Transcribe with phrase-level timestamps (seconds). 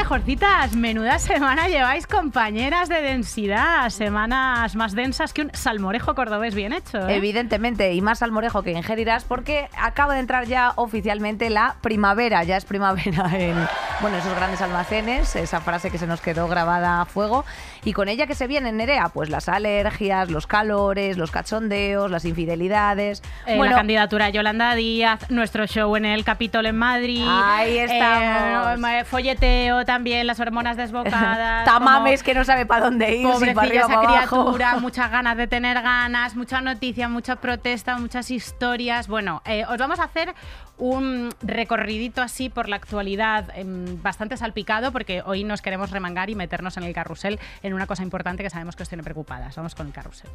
[0.00, 0.74] mejorcitas.
[0.76, 3.90] Menuda semana lleváis compañeras de densidad.
[3.90, 7.06] Semanas más densas que un salmorejo cordobés bien hecho.
[7.06, 7.16] ¿eh?
[7.16, 12.44] Evidentemente, y más salmorejo que ingerirás porque acaba de entrar ya oficialmente la primavera.
[12.44, 13.56] Ya es primavera en
[14.00, 17.44] bueno, esos grandes almacenes, esa frase que se nos quedó grabada a fuego.
[17.84, 22.24] Y con ella que se viene, Nerea, pues las alergias, los calores, los cachondeos, las
[22.24, 23.22] infidelidades.
[23.46, 27.26] Eh, bueno, la candidatura a Yolanda Díaz, nuestro show en el Capitol en Madrid.
[27.28, 28.80] Ahí estamos.
[28.90, 31.64] Eh, folleteo también, las hormonas desbocadas.
[31.64, 33.26] Tamames que no sabe para dónde ir.
[33.26, 34.44] Pobrecilla arriba, esa abajo.
[34.44, 39.08] criatura, muchas ganas de tener ganas, muchas noticias, muchas protestas, muchas historias.
[39.08, 40.32] Bueno, eh, os vamos a hacer
[40.78, 46.36] un recorridito así por la actualidad em, bastante salpicado porque hoy nos queremos remangar y
[46.36, 49.56] meternos en el carrusel en una cosa importante que sabemos que os tiene preocupadas.
[49.56, 50.30] Vamos con el carrusel.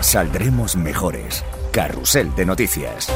[0.00, 1.44] Saldremos mejores.
[1.72, 3.08] Carrusel de noticias.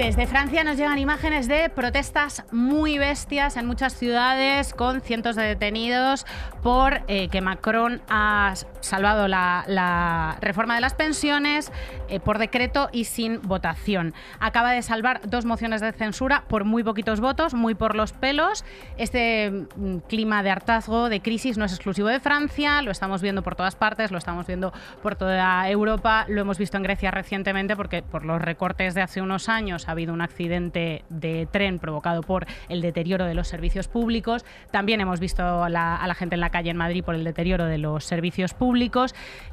[0.00, 5.42] Desde Francia nos llegan imágenes de protestas muy bestias en muchas ciudades con cientos de
[5.42, 6.24] detenidos
[6.62, 11.72] por eh, que Macron ha salvado la, reforma de las pensiones
[12.08, 14.14] eh, por decreto y sin votación.
[14.38, 18.64] Acaba de salvar dos mociones de censura por muy poquitos votos, muy por los pelos.
[18.96, 23.42] Este mm, clima de hartazgo, de crisis, no es exclusivo de Francia, lo estamos viendo
[23.42, 24.72] por todas partes, lo estamos viendo
[25.02, 29.20] por toda Europa, lo hemos visto en Grecia recientemente porque por los recortes de hace
[29.20, 33.88] unos años ha habido un accidente de tren provocado por el deterioro de los servicios
[33.88, 34.44] públicos.
[34.70, 37.66] También hemos visto la, a la gente en la calle en Madrid por el deterioro
[37.66, 38.69] de los servicios públicos.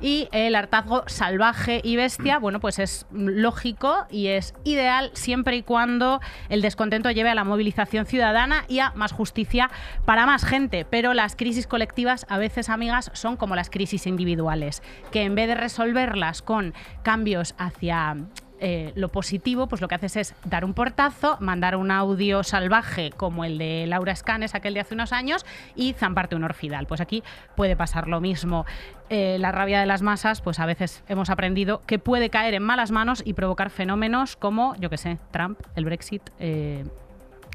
[0.01, 5.63] Y el hartazgo salvaje y bestia, bueno, pues es lógico y es ideal siempre y
[5.63, 9.69] cuando el descontento lleve a la movilización ciudadana y a más justicia
[10.05, 10.85] para más gente.
[10.85, 15.47] Pero las crisis colectivas a veces, amigas, son como las crisis individuales, que en vez
[15.47, 16.73] de resolverlas con
[17.03, 18.15] cambios hacia
[18.59, 23.11] eh, lo positivo, pues lo que haces es dar un portazo, mandar un audio salvaje
[23.11, 25.45] como el de Laura Scanes, aquel de hace unos años,
[25.75, 26.87] y zamparte un orfidal.
[26.87, 27.23] Pues aquí
[27.55, 28.65] puede pasar lo mismo.
[29.09, 32.63] Eh, la rabia de las masas, pues a veces hemos aprendido que puede caer en
[32.63, 36.29] malas manos y provocar fenómenos como, yo que sé, Trump, el Brexit.
[36.39, 36.85] eh,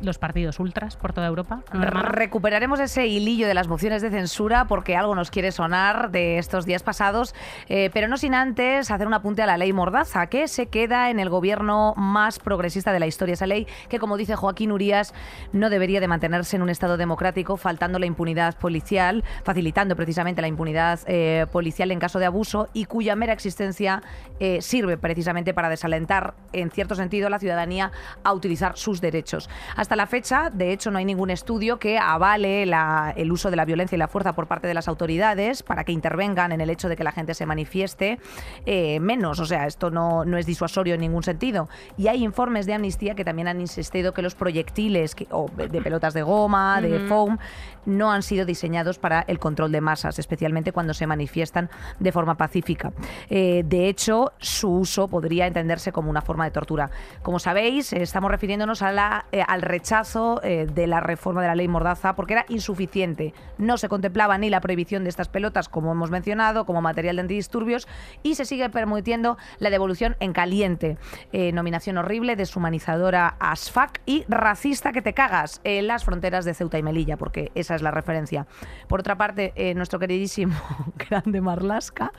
[0.01, 1.63] los partidos ultras por toda Europa.
[1.73, 6.67] Recuperaremos ese hilillo de las mociones de censura porque algo nos quiere sonar de estos
[6.67, 7.35] días pasados,
[7.69, 11.11] eh, pero no sin antes hacer un apunte a la ley Mordaza, que se queda
[11.11, 13.35] en el gobierno más progresista de la historia.
[13.35, 15.15] Esa ley que, como dice Joaquín Urías,
[15.53, 20.49] no debería de mantenerse en un Estado democrático, faltando la impunidad policial, facilitando precisamente la
[20.49, 24.03] impunidad eh, policial en caso de abuso y cuya mera existencia
[24.41, 27.93] eh, sirve precisamente para desalentar, en cierto sentido, a la ciudadanía
[28.25, 29.49] a utilizar sus derechos.
[29.83, 33.57] Hasta la fecha, de hecho, no hay ningún estudio que avale la- el uso de
[33.57, 36.71] la violencia y la fuerza por parte de las autoridades para que intervengan en el
[36.71, 38.21] hecho de que la gente se manifieste
[38.65, 39.41] eh, menos.
[39.41, 41.69] O sea, esto no, no es disuasorio en ningún sentido.
[41.97, 45.83] Y hay informes de amnistía que también han insistido que los proyectiles que- o de
[45.83, 47.07] pelotas de goma, de Ujú.
[47.09, 47.39] foam,
[47.85, 52.37] no han sido diseñados para el control de masas, especialmente cuando se manifiestan de forma
[52.37, 52.93] pacífica.
[53.29, 56.89] Eh, de hecho, su uso podría entenderse como una forma de tortura.
[57.23, 61.55] Como sabéis, estamos refiriéndonos a la, eh, al rechazo eh, de la reforma de la
[61.55, 63.33] ley Mordaza porque era insuficiente.
[63.57, 67.23] No se contemplaba ni la prohibición de estas pelotas, como hemos mencionado, como material de
[67.23, 67.89] antidisturbios,
[68.23, 70.99] y se sigue permitiendo la devolución en caliente.
[71.33, 76.77] Eh, nominación horrible, deshumanizadora ASFAC y racista que te cagas en las fronteras de Ceuta
[76.77, 78.47] y Melilla, porque esa es la referencia.
[78.89, 80.55] Por otra parte, eh, nuestro queridísimo
[81.09, 82.13] grande Marlasca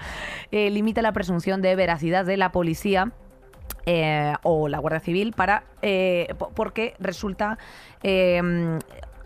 [0.51, 3.11] limita la presunción de veracidad de la policía
[3.85, 7.57] eh, o la Guardia Civil para eh, po- porque resulta
[8.01, 8.79] eh,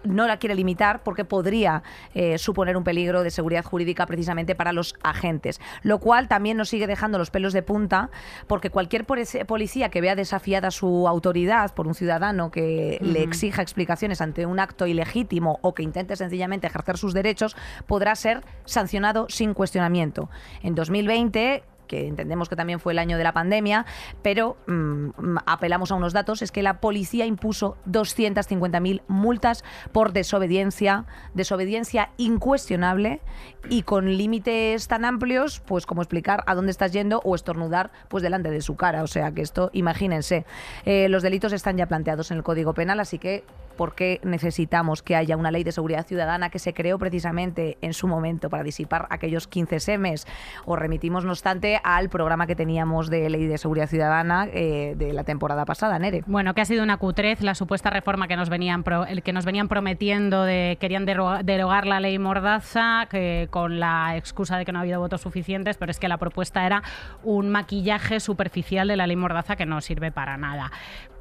[0.04, 1.84] no la quiere limitar porque podría
[2.14, 6.70] eh, suponer un peligro de seguridad jurídica precisamente para los agentes, lo cual también nos
[6.70, 8.10] sigue dejando los pelos de punta
[8.48, 13.62] porque cualquier polic- policía que vea desafiada su autoridad por un ciudadano que le exija
[13.62, 19.26] explicaciones ante un acto ilegítimo o que intente sencillamente ejercer sus derechos podrá ser sancionado
[19.30, 20.30] sin cuestionamiento.
[20.64, 23.86] En 2020 que entendemos que también fue el año de la pandemia,
[24.22, 31.06] pero mm, apelamos a unos datos, es que la policía impuso 250.000 multas por desobediencia,
[31.34, 33.22] desobediencia incuestionable
[33.70, 38.24] y con límites tan amplios, pues como explicar a dónde estás yendo o estornudar pues
[38.24, 39.04] delante de su cara.
[39.04, 40.46] O sea que esto, imagínense,
[40.86, 43.44] Eh, los delitos están ya planteados en el Código Penal, así que
[43.78, 47.94] por qué necesitamos que haya una ley de seguridad ciudadana que se creó precisamente en
[47.94, 50.28] su momento para disipar aquellos 15 semes.
[50.66, 55.14] Os remitimos, no obstante, al programa que teníamos de ley de seguridad ciudadana eh, de
[55.14, 56.24] la temporada pasada, Nere.
[56.28, 59.46] Bueno, que ha sido una cutrez la supuesta reforma que nos venían, el que nos
[59.46, 60.46] venían prometiendo
[60.80, 63.08] querían derogar la ley Mordaza
[63.50, 66.66] con la excusa de que no ha habido votos suficientes, pero es que la propuesta
[66.66, 66.84] era
[67.24, 70.72] un maquillaje superficial de la ley Mordaza que no sirve para nada.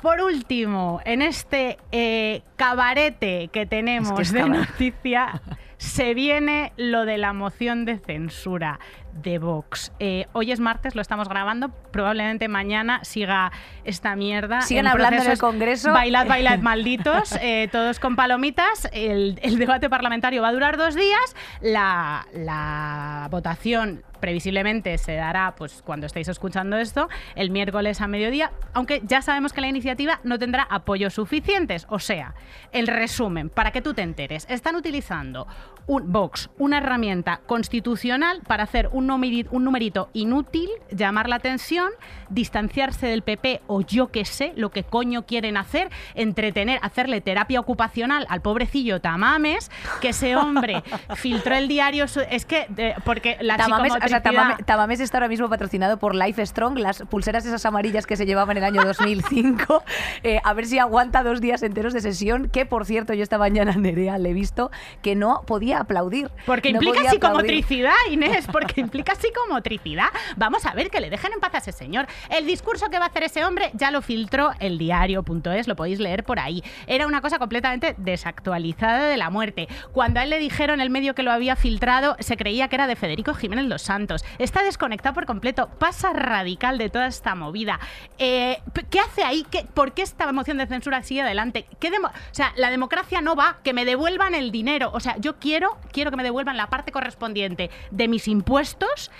[0.00, 5.40] Por último, en este eh, cabarete que tenemos de noticia,
[5.78, 8.78] se viene lo de la moción de censura
[9.22, 9.92] de Vox.
[9.98, 11.70] Eh, hoy es martes, lo estamos grabando.
[11.90, 13.52] Probablemente mañana siga
[13.84, 14.60] esta mierda.
[14.62, 15.92] Siguen hablando en el Congreso.
[15.92, 17.32] Bailad, bailad, malditos.
[17.40, 18.88] Eh, todos con palomitas.
[18.92, 21.34] El, debate parlamentario va a durar dos días.
[21.60, 28.50] La, la votación previsiblemente se dará pues cuando estéis escuchando esto el miércoles a mediodía,
[28.72, 31.86] aunque ya sabemos que la iniciativa no tendrá apoyos suficientes.
[31.90, 32.34] O sea,
[32.72, 35.46] el resumen, para que tú te enteres, están utilizando
[35.86, 41.90] un Vox, una herramienta constitucional para hacer un, numerito, un numerito inútil, llamar la atención,
[42.28, 47.60] distanciarse del PP o yo que sé, lo que coño quieren hacer, entretener, hacerle terapia
[47.60, 49.70] ocupacional al pobrecillo Tamames,
[50.00, 50.82] que ese hombre
[51.14, 52.66] filtró el diario, es que,
[53.04, 57.44] porque la Tamames, o sea, Tamames, está ahora mismo patrocinado por Life Strong, las pulseras
[57.46, 59.82] esas amarillas que se llevaban en el año 2005,
[60.22, 63.38] eh, a ver si aguanta dos días enteros de sesión, que por cierto yo esta
[63.38, 64.70] mañana Nerea le he visto
[65.02, 66.30] que no podía aplaudir.
[66.46, 70.08] Porque implica psicomotricidad, Inés, porque implica psicomotricidad.
[70.36, 72.06] Vamos a ver que le dejen en paz a ese señor.
[72.30, 76.00] El discurso que va a hacer ese hombre ya lo filtró el diario.es, lo podéis
[76.00, 76.62] leer por ahí.
[76.86, 79.68] Era una cosa completamente desactualizada de la muerte.
[79.92, 82.86] Cuando a él le dijeron el medio que lo había filtrado, se creía que era
[82.86, 83.90] de Federico Jiménez Los
[84.38, 85.68] Está desconectado por completo.
[85.78, 87.80] Pasa radical de toda esta movida.
[88.18, 88.60] Eh,
[88.90, 89.46] ¿Qué hace ahí?
[89.50, 91.66] ¿Qué, ¿Por qué esta moción de censura sigue adelante?
[91.80, 94.90] ¿Qué o sea, la democracia no va, que me devuelvan el dinero.
[94.92, 95.56] O sea, yo quiero
[95.92, 99.10] quiero, que me devuelvan la parte correspondiente de mis impuestos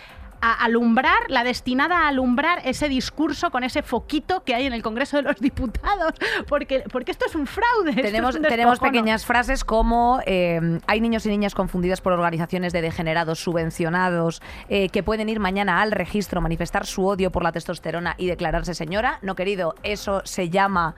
[0.41, 4.83] a alumbrar, la destinada a alumbrar ese discurso con ese foquito que hay en el
[4.83, 6.13] Congreso de los Diputados,
[6.49, 7.95] porque, porque esto es un fraude.
[7.95, 13.41] Tenemos, tenemos pequeñas frases como eh, hay niños y niñas confundidos por organizaciones de degenerados
[13.41, 18.27] subvencionados eh, que pueden ir mañana al registro, manifestar su odio por la testosterona y
[18.27, 19.19] declararse señora.
[19.23, 20.95] No, querido, eso se llama,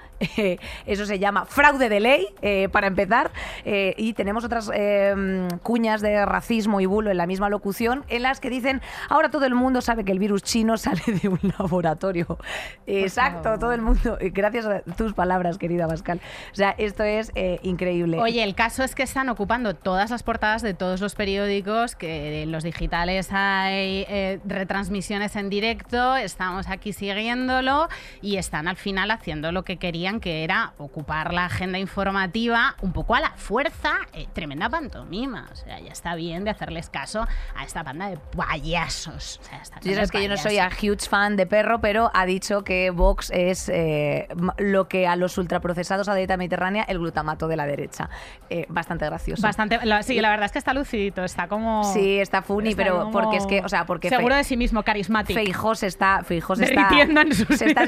[0.86, 3.30] eso se llama fraude de ley, eh, para empezar.
[3.64, 4.70] y tenemos otras
[5.62, 9.44] cuñas de racismo y bulo en la misma locución en las que dicen ahora todo
[9.46, 12.38] el mundo sabe que el virus chino sale de un laboratorio.
[12.86, 14.18] Exacto, todo el mundo.
[14.20, 16.20] Gracias a tus palabras, querida Pascal.
[16.52, 18.18] O sea, esto es eh, increíble.
[18.18, 22.42] Oye, el caso es que están ocupando todas las portadas de todos los periódicos, que
[22.42, 27.88] en los digitales hay eh, retransmisiones en directo, estamos aquí siguiéndolo
[28.20, 32.92] y están al final haciendo lo que querían, que era ocupar la agenda informativa un
[32.92, 33.92] poco a la fuerza.
[34.12, 35.48] Eh, tremenda pantomima.
[35.52, 39.17] O sea, ya está bien de hacerles caso a esta banda de payasos.
[39.18, 43.30] O que yo no soy a huge fan de perro, pero ha dicho que Vox
[43.34, 44.28] es eh,
[44.58, 48.08] lo que a los ultraprocesados a dieta mediterránea el glutamato de la derecha.
[48.50, 49.42] Eh, bastante gracioso.
[49.42, 51.84] Bastante, sí, la verdad es que está lucidito, está como...
[51.92, 54.08] Sí, está funny, pero porque es que, o sea, porque...
[54.08, 55.38] Seguro de sí mismo, carismático.
[55.38, 56.22] Feijós está...
[56.24, 57.84] Feijós está, en su se está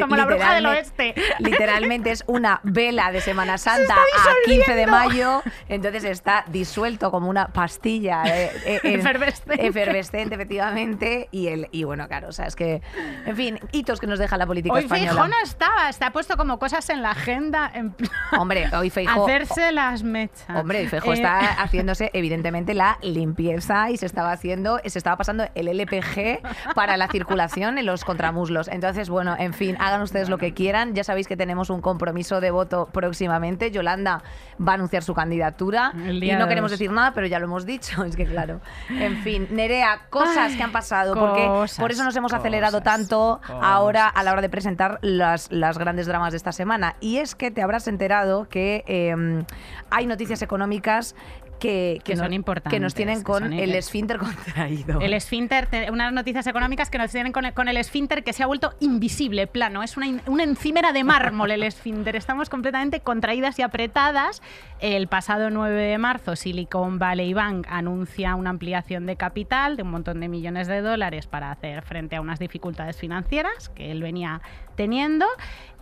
[0.00, 1.14] Como la bruja del oeste.
[1.38, 7.28] Literalmente es una vela de Semana Santa a 15 de mayo, entonces está disuelto como
[7.28, 8.50] una pastilla eh,
[8.82, 9.66] efervescente.
[9.66, 11.28] efervescente, efectivamente efectivamente.
[11.30, 12.82] Y, el, y bueno, claro, o sea, es que,
[13.26, 15.22] en fin, hitos que nos deja la política hoy española.
[15.22, 17.70] Hoy no estaba, está puesto como cosas en la agenda.
[17.74, 17.94] En
[18.38, 19.24] hombre, hoy Feijóo...
[19.24, 20.48] Hacerse las mechas.
[20.54, 25.46] Hombre, Feijóo está eh, haciéndose, evidentemente, la limpieza y se estaba haciendo, se estaba pasando
[25.54, 26.40] el LPG
[26.74, 28.68] para la circulación en los contramuslos.
[28.68, 30.94] Entonces, bueno, en fin, hagan ustedes lo que quieran.
[30.94, 33.70] Ya sabéis que tenemos un compromiso de voto próximamente.
[33.70, 34.22] Yolanda
[34.60, 35.92] va a anunciar su candidatura.
[35.94, 38.04] Y no queremos decir nada, pero ya lo hemos dicho.
[38.08, 38.62] Es que claro.
[38.88, 44.08] En fin, Nerea, cosas que han pasado, porque por eso nos hemos acelerado tanto ahora
[44.08, 46.96] a la hora de presentar las, las, grandes dramas de esta semana.
[47.00, 49.44] Y es que te habrás enterado que em,
[49.90, 51.14] hay noticias económicas
[51.58, 52.72] que, que, son importantes.
[52.72, 55.00] Que nos tienen con el esfínter contraído.
[55.00, 58.42] El esfínter, unas noticias económicas que nos tienen con el, con el esfínter que se
[58.42, 59.82] ha vuelto invisible, plano.
[59.82, 62.16] Es una, una encimera de mármol el esfínter.
[62.16, 64.42] Estamos completamente contraídas y apretadas.
[64.80, 69.90] El pasado 9 de marzo, Silicon Valley Bank anuncia una ampliación de capital de un
[69.90, 74.40] montón de millones de dólares para hacer frente a unas dificultades financieras que él venía
[74.76, 75.26] teniendo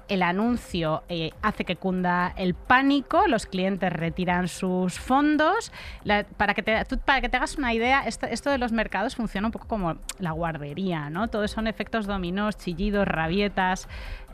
[0.08, 5.72] el anuncio eh, hace que cunda el pánico, los clientes retiran sus fondos.
[6.36, 9.48] Para, que te, para que te hagas una idea, esto, esto de los mercados funciona
[9.48, 11.28] un poco como la guardería, ¿no?
[11.28, 13.88] Todos son efectos dominós, chillidos, rabietas.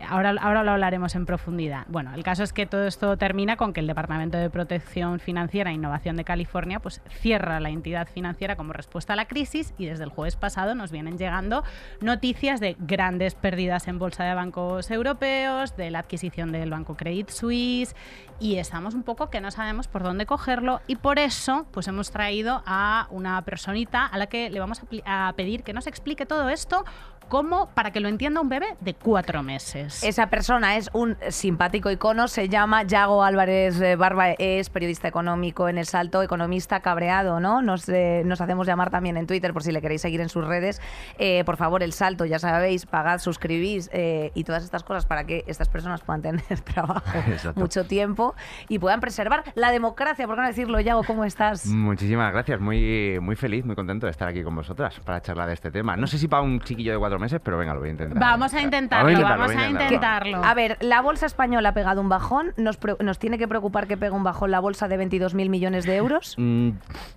[0.09, 1.85] Ahora, ahora lo hablaremos en profundidad.
[1.89, 5.71] Bueno, el caso es que todo esto termina con que el Departamento de Protección Financiera
[5.71, 9.87] e Innovación de California pues, cierra la entidad financiera como respuesta a la crisis y
[9.87, 11.65] desde el jueves pasado nos vienen llegando
[12.01, 17.31] noticias de grandes pérdidas en bolsa de bancos europeos, de la adquisición del banco Credit
[17.31, 17.95] Suisse
[18.41, 22.11] y estamos un poco que no sabemos por dónde cogerlo y por eso pues hemos
[22.11, 26.27] traído a una personita a la que le vamos a, a pedir que nos explique
[26.27, 26.85] todo esto
[27.33, 30.05] como para que lo entienda un bebé de cuatro meses.
[30.05, 35.67] Esa persona es un simpático icono, se llama Yago Álvarez eh, Barba, es periodista económico
[35.67, 37.63] en El Salto, economista cabreado, ¿no?
[37.63, 40.47] Nos, eh, nos hacemos llamar también en Twitter por si le queréis seguir en sus
[40.47, 40.83] redes.
[41.17, 45.25] Eh, por favor, El Salto, ya sabéis, pagad, suscribís eh, y todas estas cosas para
[45.25, 46.43] que estas personas puedan tener
[46.75, 47.59] trabajo Exacto.
[47.59, 48.35] mucho tiempo
[48.69, 50.27] y puedan preservar la democracia.
[50.27, 51.03] ¿Por qué no decirlo, Yago?
[51.05, 51.65] ¿Cómo estás?
[51.65, 55.55] Muchísimas gracias, muy, muy feliz, muy contento de estar aquí con vosotras para charlar de
[55.55, 55.97] este tema.
[55.97, 58.19] No sé si para un chiquillo de cuatro meses, pero venga, lo voy a intentar.
[58.19, 60.45] Vamos a intentarlo, vamos a intentarlo.
[60.45, 62.53] A ver, la bolsa española ha pegado un bajón.
[62.57, 65.87] ¿Nos, pre- nos tiene que preocupar que pegue un bajón la bolsa de 22.000 millones
[65.87, 66.35] de euros?
[66.37, 66.71] Mm,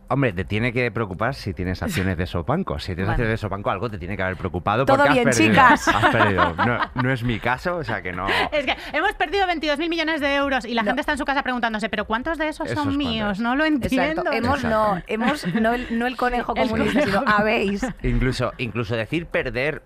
[0.08, 2.80] hombre, te tiene que preocupar si tienes acciones de Sopanco.
[2.80, 3.12] Si tienes Bueno.
[3.14, 4.86] acciones de Sopanco, algo te tiene que haber preocupado.
[4.86, 5.50] Todo porque has bien, perdido.
[5.52, 5.88] chicas.
[5.96, 6.54] Has perdido.
[6.56, 8.28] No, no es mi caso, o sea que no.
[8.52, 10.88] Es que hemos perdido 22.000 millones de euros y la No.
[10.90, 12.98] gente está en su casa preguntándose, ¿pero cuántos de esos Esos son cuántos.
[12.98, 13.40] míos?
[13.40, 14.22] No lo entiendo.
[14.22, 14.32] Exacto.
[14.32, 17.20] Hemos, no, hemos, no, el, no el conejo El comunista, conejo.
[17.22, 17.86] sino habéis.
[18.04, 19.82] Incluso, incluso decir perder.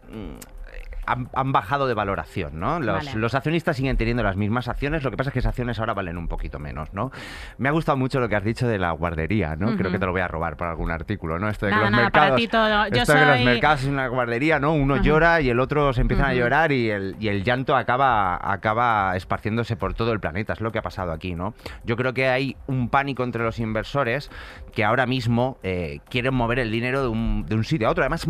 [1.05, 2.79] Han, han bajado de valoración, ¿no?
[2.79, 3.19] Los, Vale.
[3.19, 5.95] los accionistas siguen teniendo las mismas acciones, lo que pasa es que esas acciones ahora
[5.95, 7.11] valen un poquito menos, ¿no?
[7.57, 9.75] Me ha gustado mucho lo que has dicho de la guardería, ¿no?
[9.75, 11.49] Creo que te lo voy a robar por algún artículo, ¿no?
[11.49, 14.73] Esto de que los para mercados, esto de los mercados es una guardería, ¿no?
[14.73, 18.39] Uno llora y el otro se empiezan a llorar y el, y el llanto acaba,
[18.43, 20.53] acaba esparciéndose por todo el planeta.
[20.53, 21.55] Es lo que ha pasado aquí, ¿no?
[21.85, 24.29] Yo creo que hay un pánico entre los inversores
[24.71, 28.03] que ahora mismo eh, quieren mover el dinero de un, de un sitio a otro.
[28.03, 28.27] Además,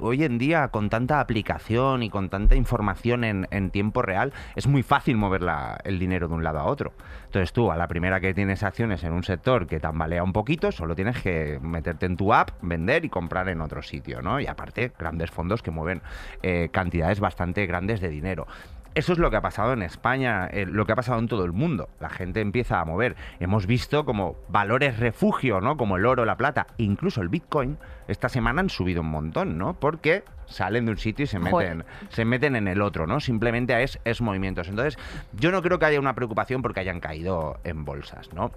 [0.00, 4.66] hoy en día, con tanta aplicación y con tanta información en, en tiempo real, es
[4.66, 6.92] muy fácil mover la- el dinero de un lado a otro.
[7.26, 10.72] Entonces tú, a la primera que tienes acciones en un sector que tambalea un poquito,
[10.72, 14.40] solo tienes que meterte en tu app, vender y comprar en otro sitio, ¿no?
[14.40, 16.02] Y aparte, grandes fondos que mueven
[16.42, 18.46] eh, cantidades bastante grandes de dinero.
[18.94, 21.44] Eso es lo que ha pasado en España, eh, lo que ha pasado en todo
[21.44, 21.88] el mundo.
[22.00, 23.16] La gente empieza a mover.
[23.38, 25.76] Hemos visto como valores refugio, ¿no?
[25.76, 27.78] Como el oro, la plata, incluso el Bitcoin,
[28.08, 29.74] esta semana han subido un montón, ¿no?
[29.78, 31.76] Porque salen de un sitio y se Joder.
[31.76, 33.20] meten, se meten en el otro, ¿no?
[33.20, 34.68] Simplemente es, es movimientos.
[34.68, 34.98] Entonces,
[35.32, 38.50] yo no creo que haya una preocupación porque hayan caído en bolsas, ¿no?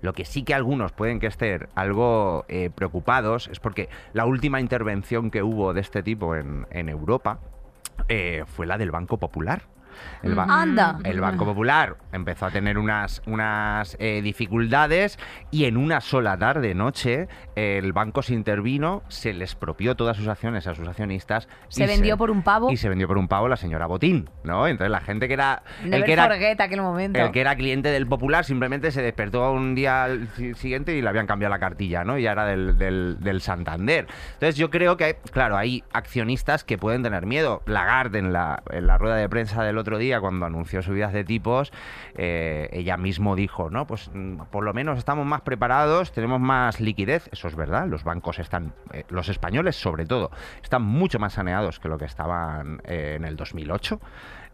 [0.00, 4.60] Lo que sí que algunos pueden que estén algo eh, preocupados es porque la última
[4.60, 7.38] intervención que hubo de este tipo en, en Europa
[8.08, 9.62] eh, fue la del Banco Popular.
[10.22, 10.98] El, ba- Anda.
[11.04, 15.18] el Banco Popular empezó a tener unas, unas eh, dificultades
[15.50, 20.28] y en una sola tarde, noche, el banco se intervino, se les propió todas sus
[20.28, 21.48] acciones a sus accionistas.
[21.68, 22.70] Se y vendió por un pavo.
[22.70, 24.66] Y se vendió por un pavo la señora Botín, ¿no?
[24.66, 25.62] Entonces la gente que era...
[25.84, 27.18] el que era forget aquel momento.
[27.18, 31.02] el que era cliente del Popular simplemente se despertó un día al si- siguiente y
[31.02, 32.18] le habían cambiado la cartilla, ¿no?
[32.18, 34.06] Y ya era del, del- del Santander.
[34.34, 37.62] Entonces yo creo que, claro, hay accionistas que pueden tener miedo.
[37.66, 41.24] Lagarde en la, en la rueda de prensa del otro día, cuando anunció subidas de
[41.24, 41.72] tipos,
[42.14, 46.80] eh, ella mismo dijo, no, pues mm, por lo menos estamos más preparados, tenemos más
[46.80, 47.28] liquidez.
[47.32, 50.30] Eso es verdad, los bancos están, eh, los españoles sobre todo,
[50.62, 54.00] están mucho más saneados que lo que estaban eh, en el 2008.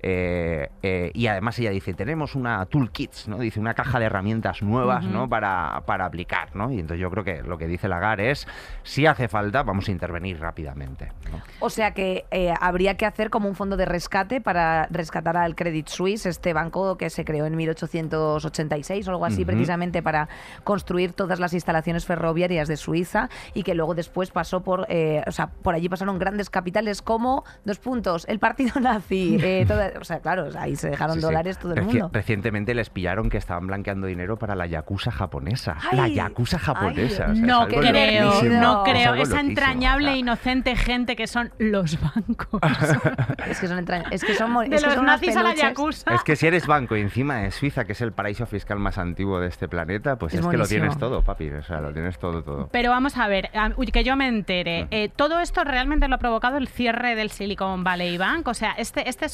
[0.00, 3.38] Eh, eh, y además ella dice, tenemos una toolkits, ¿no?
[3.38, 5.28] Dice, una caja de herramientas nuevas, ¿no?
[5.28, 6.71] Para, para aplicar, ¿no?
[6.71, 8.47] Y entonces yo creo que lo que dice Lagarde es,
[8.83, 11.12] si hace falta, vamos a intervenir rápidamente.
[11.33, 11.40] ¿no?
[11.61, 15.55] O sea que eh, habría que hacer como un fondo de rescate para rescatar al
[15.55, 20.28] Credit Suisse, este banco que se creó en 1886 o algo así, precisamente para
[20.64, 25.49] construir todas las instalaciones ferroviarias de Suiza y que luego después pasó por, o sea,
[25.62, 29.67] por allí pasaron grandes capitales como, dos puntos, el partido nazi, eh,
[30.00, 31.26] o sea, claro, o sea, ahí se dejaron Sí, sí.
[31.26, 32.11] dólares todo el Reci- mundo.
[32.12, 35.76] Recientemente les pillaron que estaban blanqueando dinero para la Yakuza japonesa.
[35.92, 37.25] la Yakuza ay, japonesa.
[37.25, 39.14] o sea, es No creo, loquísimo, no es creo.
[39.14, 40.18] Esa entrañable o e sea.
[40.21, 42.61] inocente gente que son los bancos.
[43.49, 45.42] Es que son entrañ- es que son, de es que los son unos nazis a
[45.42, 45.54] la.
[45.54, 46.14] Yakuza.
[46.14, 48.99] Es que si eres banco y encima de Suiza, que es el paraíso fiscal más
[48.99, 51.49] antiguo de este planeta, pues Es es, que lo tienes todo, papi.
[51.50, 52.68] O sea, lo tienes todo, todo.
[52.71, 53.50] Pero vamos a ver,
[53.92, 54.87] que yo me entere.
[54.90, 58.47] Eh, ¿Todo esto realmente lo ha provocado el cierre del Silicon Valley Bank?
[58.49, 59.28] O sea, este, este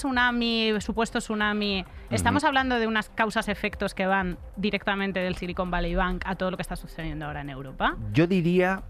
[0.44, 6.22] tsunami, supuesto tsunami, ¿estamos hablando de unas causas-efectos que van directamente del Silicon Valley Bank
[6.26, 7.96] a todo lo que está sucediendo ahora en Europa?
[8.12, 8.82] Yo diría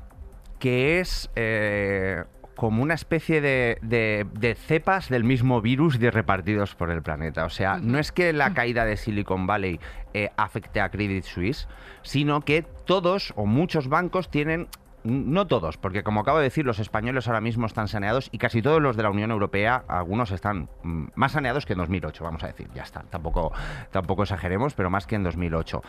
[0.58, 2.25] que es eh,
[2.56, 7.44] como una especie de, de- de cepas del mismo virus de repartidos por el planeta.
[7.44, 9.80] O sea, no es que la caída de Silicon Valley
[10.14, 11.68] eh, afecte a Credit Suisse,
[12.02, 14.68] sino que todos o muchos bancos tienen
[15.04, 18.62] no todos, porque como acabo de decir, los españoles ahora mismo están saneados y casi
[18.62, 22.42] todos los de la Unión Europea, algunos están mm, más saneados que en 2008, vamos
[22.42, 23.52] a decir, ya está, tampoco,
[23.92, 25.82] tampoco exageremos, pero más que en 2008.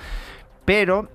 [0.65, 1.09] Pero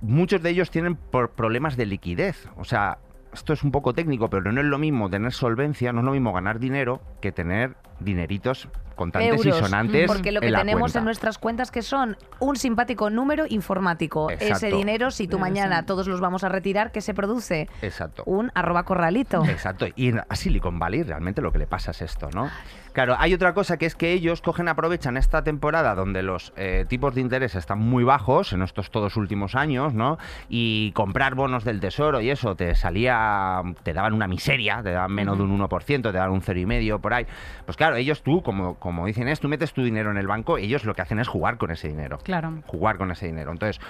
[0.00, 2.98] muchos de ellos tienen problemas de liquidez, o sea,
[3.32, 6.12] esto es un poco técnico, pero no es lo mismo tener solvencia, no es lo
[6.12, 10.06] mismo ganar dinero que tener dineritos contantes y Euros, sonantes.
[10.06, 10.98] porque lo que en la tenemos cuenta.
[10.98, 14.28] en nuestras cuentas que son un simpático número informático.
[14.30, 15.86] Ese dinero, si tú mañana sí.
[15.86, 17.68] todos los vamos a retirar, ¿qué se produce?
[17.80, 18.22] Exacto.
[18.26, 19.44] Un arroba corralito.
[19.46, 19.86] Exacto.
[19.96, 22.50] Y en- a Silicon Valley realmente lo que le pasa es esto, ¿no?
[22.92, 26.84] Claro, hay otra cosa que es que ellos cogen, aprovechan esta temporada donde los eh,
[26.86, 30.18] tipos de interés están muy bajos en estos todos últimos años, ¿no?
[30.50, 35.10] Y comprar bonos del tesoro y eso te salía, te daban una miseria, te daban
[35.12, 37.26] menos de un 1%, te daban un 0,5 por ahí.
[37.64, 40.58] Pues claro, ellos tú, como, como dicen es, tú metes tu dinero en el banco,
[40.58, 42.62] ellos lo que hacen es jugar con ese dinero Claro.
[42.66, 43.52] jugar con ese dinero.
[43.52, 43.80] Entonces,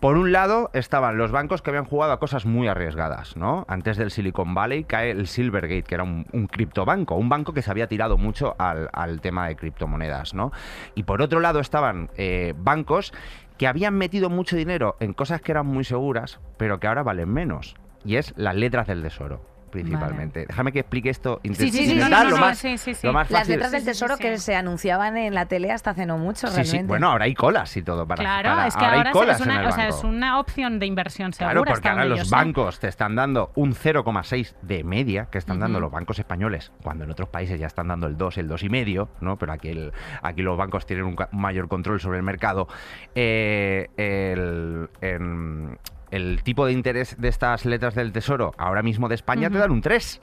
[0.00, 3.64] por un lado estaban los bancos que habían jugado a cosas muy arriesgadas, ¿no?
[3.68, 7.62] Antes del Silicon Valley cae el Silvergate, que era un, un criptobanco, un banco que
[7.62, 10.50] se había tirado mucho al, al tema de criptomonedas, ¿no?
[10.96, 13.12] Y por otro lado estaban eh, bancos
[13.58, 17.28] que habían metido mucho dinero en cosas que eran muy seguras, pero que ahora valen
[17.32, 17.76] menos.
[18.04, 19.40] Y es las letras del tesoro,
[19.72, 20.46] principalmente.
[20.46, 21.40] Déjame que explique esto.
[21.42, 23.04] Sí, sí, sí, intentar lo más, sí, sí, sí.
[23.06, 25.72] lo más Las letras del Sí, sí, tesoro sí, que se anunciaban en la tele
[25.72, 26.78] hasta hace no mucho, Sí, realmente.
[26.82, 26.86] sí.
[26.86, 29.40] Bueno, ahora hay colas y todo para Claro, para- es que ahora, ahora, hay colas
[29.40, 30.08] es, en una, el o sea, es banco.
[30.08, 31.52] una opción de inversión segura.
[31.54, 35.80] Claro, porque ahora los bancos te están dando un 0,6 de media que están dando
[35.80, 39.36] los bancos españoles, cuando en otros países ya están dando el 2, el 2,5, ¿no?
[39.38, 42.68] Pero aquí, el- aquí los bancos tienen un, mayor control sobre el mercado.
[43.14, 45.78] Eh, el, en-
[46.12, 49.72] el tipo de interés de estas letras del tesoro ahora mismo de España te dan
[49.72, 50.20] un 3.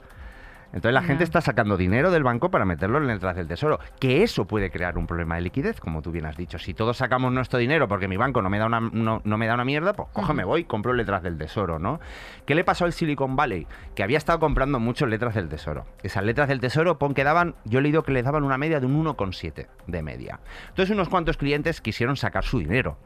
[0.72, 3.80] Entonces la gente está sacando dinero del banco para meterlo en letras del tesoro.
[3.98, 6.58] Que eso puede crear un problema de liquidez, como tú bien has dicho.
[6.58, 9.48] Si todos sacamos nuestro dinero porque mi banco no me da una, no, no me
[9.48, 11.98] da una mierda, pues coge, me voy, compro letras del tesoro, ¿no?
[12.46, 13.66] ¿Qué le pasó al Silicon Valley?
[13.96, 15.86] Que había estado comprando mucho letras del tesoro.
[16.04, 18.78] Esas letras del tesoro, pon que daban, yo he leído que le daban una media
[18.78, 20.38] de un 1,7 de media.
[20.68, 22.96] Entonces unos cuantos clientes quisieron sacar su dinero.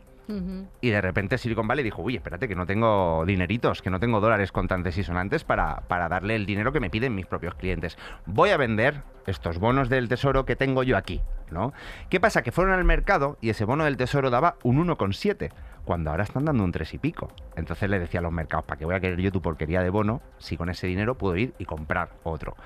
[0.81, 4.21] Y de repente Silicon Valley dijo, uy, espérate, que no tengo dineritos, que no tengo
[4.21, 7.99] dólares contantes y sonantes para, para darle el dinero que me piden mis propios clientes.
[8.26, 11.73] Voy a vender estos bonos del tesoro que tengo yo aquí, ¿no?
[12.09, 12.43] ¿Qué pasa?
[12.43, 15.50] Que fueron al mercado y ese bono del tesoro daba un 1,7,
[15.85, 17.31] cuando ahora están dando un 3 y pico.
[17.57, 19.90] Entonces le decía a los mercados, ¿para qué voy a querer yo tu porquería de
[19.90, 22.57] bono si con ese dinero puedo ir y comprar otro?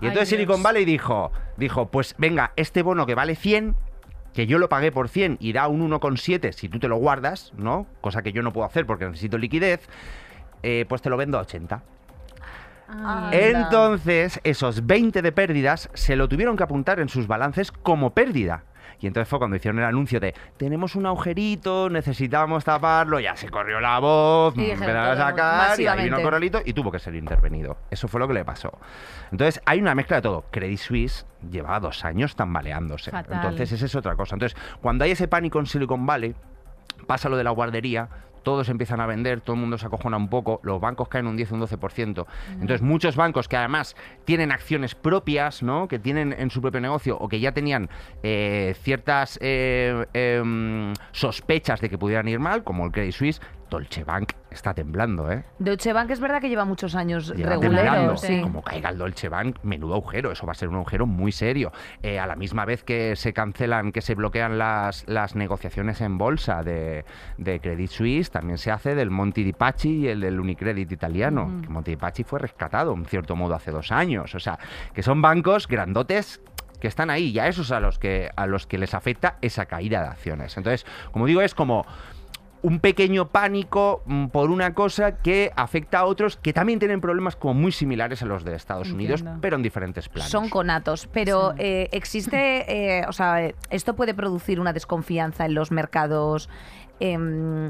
[0.00, 0.40] Y Ay, entonces Dios.
[0.40, 3.76] Silicon Valley dijo, dijo, pues venga, este bono que vale 100
[4.34, 7.52] que yo lo pagué por 100 y da un 1,7 si tú te lo guardas,
[7.56, 7.86] ¿no?
[8.00, 9.88] Cosa que yo no puedo hacer porque necesito liquidez,
[10.62, 11.82] eh, pues te lo vendo a 80.
[12.88, 13.38] Ah, Anda.
[13.38, 18.64] Entonces, esos 20 de pérdidas se lo tuvieron que apuntar en sus balances como pérdida.
[19.00, 23.48] Y entonces fue cuando hicieron el anuncio de tenemos un agujerito, necesitamos taparlo, ya se
[23.48, 26.22] corrió la voz, dijeron empezaron a sacar, y ahí vino.
[26.22, 27.76] Corralito y tuvo que ser intervenido.
[27.90, 28.72] Eso fue lo que le pasó.
[29.30, 30.44] Entonces hay una mezcla de todo.
[30.50, 33.10] Credit Suisse llevaba dos años tambaleándose.
[33.10, 33.34] Fatal.
[33.34, 34.36] Entonces esa es otra cosa.
[34.36, 36.34] Entonces, cuando hay ese pánico en Silicon Valley,
[37.06, 38.08] pasa lo de la guardería,
[38.44, 41.36] todos empiezan a vender, todo el mundo se acojona un poco, los bancos caen un
[41.36, 42.26] 10 o un 12%.
[42.52, 45.88] Entonces, muchos bancos que además tienen acciones propias, ¿no?
[45.88, 47.90] Que tienen en su propio negocio o que ya tenían
[48.22, 53.40] eh, ciertas eh, em, sospechas de que pudieran ir mal, como el Credit Suisse,
[53.74, 55.44] Dolce Bank está temblando, ¿eh?
[55.58, 58.40] Deutsche Bank es verdad que lleva muchos años Lleva regulero, sí.
[58.40, 60.30] Como caiga el Dolce Bank, menudo agujero.
[60.30, 61.72] Eso va a ser un agujero muy serio.
[62.02, 66.18] Eh, a la misma vez que se cancelan, que se bloquean las, las negociaciones en
[66.18, 67.04] bolsa de,
[67.36, 71.50] de Credit Suisse, también se hace del Monte di Paschi y el del Unicredit italiano.
[71.60, 74.36] Que Monte di Paschi fue rescatado, en cierto modo, hace dos años.
[74.36, 74.56] O sea,
[74.94, 76.40] que son bancos grandotes
[76.80, 79.66] que están ahí y a esos a los que a los que les afecta esa
[79.66, 80.56] caída de acciones.
[80.56, 81.86] Entonces, como digo, es como
[82.64, 87.36] un pequeño pánico mm, por una cosa que afecta a otros que también tienen problemas
[87.36, 89.40] como muy similares a los de Estados Unidos, Entiendo.
[89.42, 90.30] pero en diferentes planos.
[90.30, 91.56] Son conatos, pero Sí.
[91.58, 96.48] eh, existe, eh, o sea, esto puede producir una desconfianza en los mercados
[97.00, 97.68] em,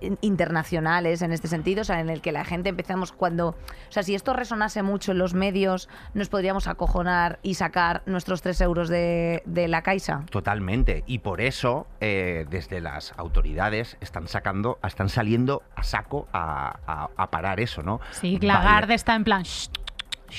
[0.00, 3.56] in- internacionales en este sentido, o sea, en el que la gente empezamos cuando, o
[3.90, 8.60] sea, si esto resonase mucho en los medios, nos podríamos acojonar y sacar nuestros tres
[8.60, 10.22] euros de, de la caixa.
[10.30, 11.04] Totalmente.
[11.06, 17.08] Y por eso, eh, desde las autoridades están sacando, están saliendo a saco a, a-
[17.16, 18.00] a parar eso, ¿no?
[18.12, 18.46] Sí, Vale.
[18.48, 19.42] Lagarde está en plan.
[19.42, 19.68] "Shh,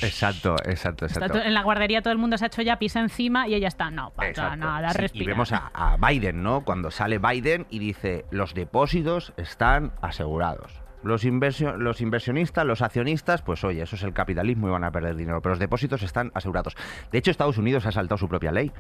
[0.02, 1.34] Exacto, exacto, exacto.
[1.34, 3.68] to- en la guardería todo el mundo se ha hecho ya pis encima y ella
[3.68, 4.56] está, no pasa Exacto.
[4.58, 5.24] nada, Sí, respira.
[5.24, 6.64] y vemos a, a Biden, ¿no?
[6.64, 10.82] Cuando sale Biden y dice, los depósitos están asegurados.
[11.04, 14.92] Los, inversio- los inversionistas, los accionistas, pues oye, eso es el capitalismo y van a
[14.94, 16.78] perder dinero, pero los depósitos están asegurados.
[17.12, 18.72] De hecho, Estados Unidos ha saltado su propia ley,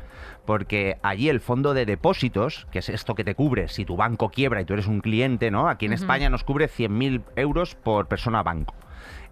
[0.46, 4.30] porque allí el fondo de depósitos, que es esto que te cubre si tu banco
[4.30, 5.68] quiebra y tú eres un cliente, ¿no?
[5.68, 8.74] Aquí en España nos cubre 100.000 euros por persona banco.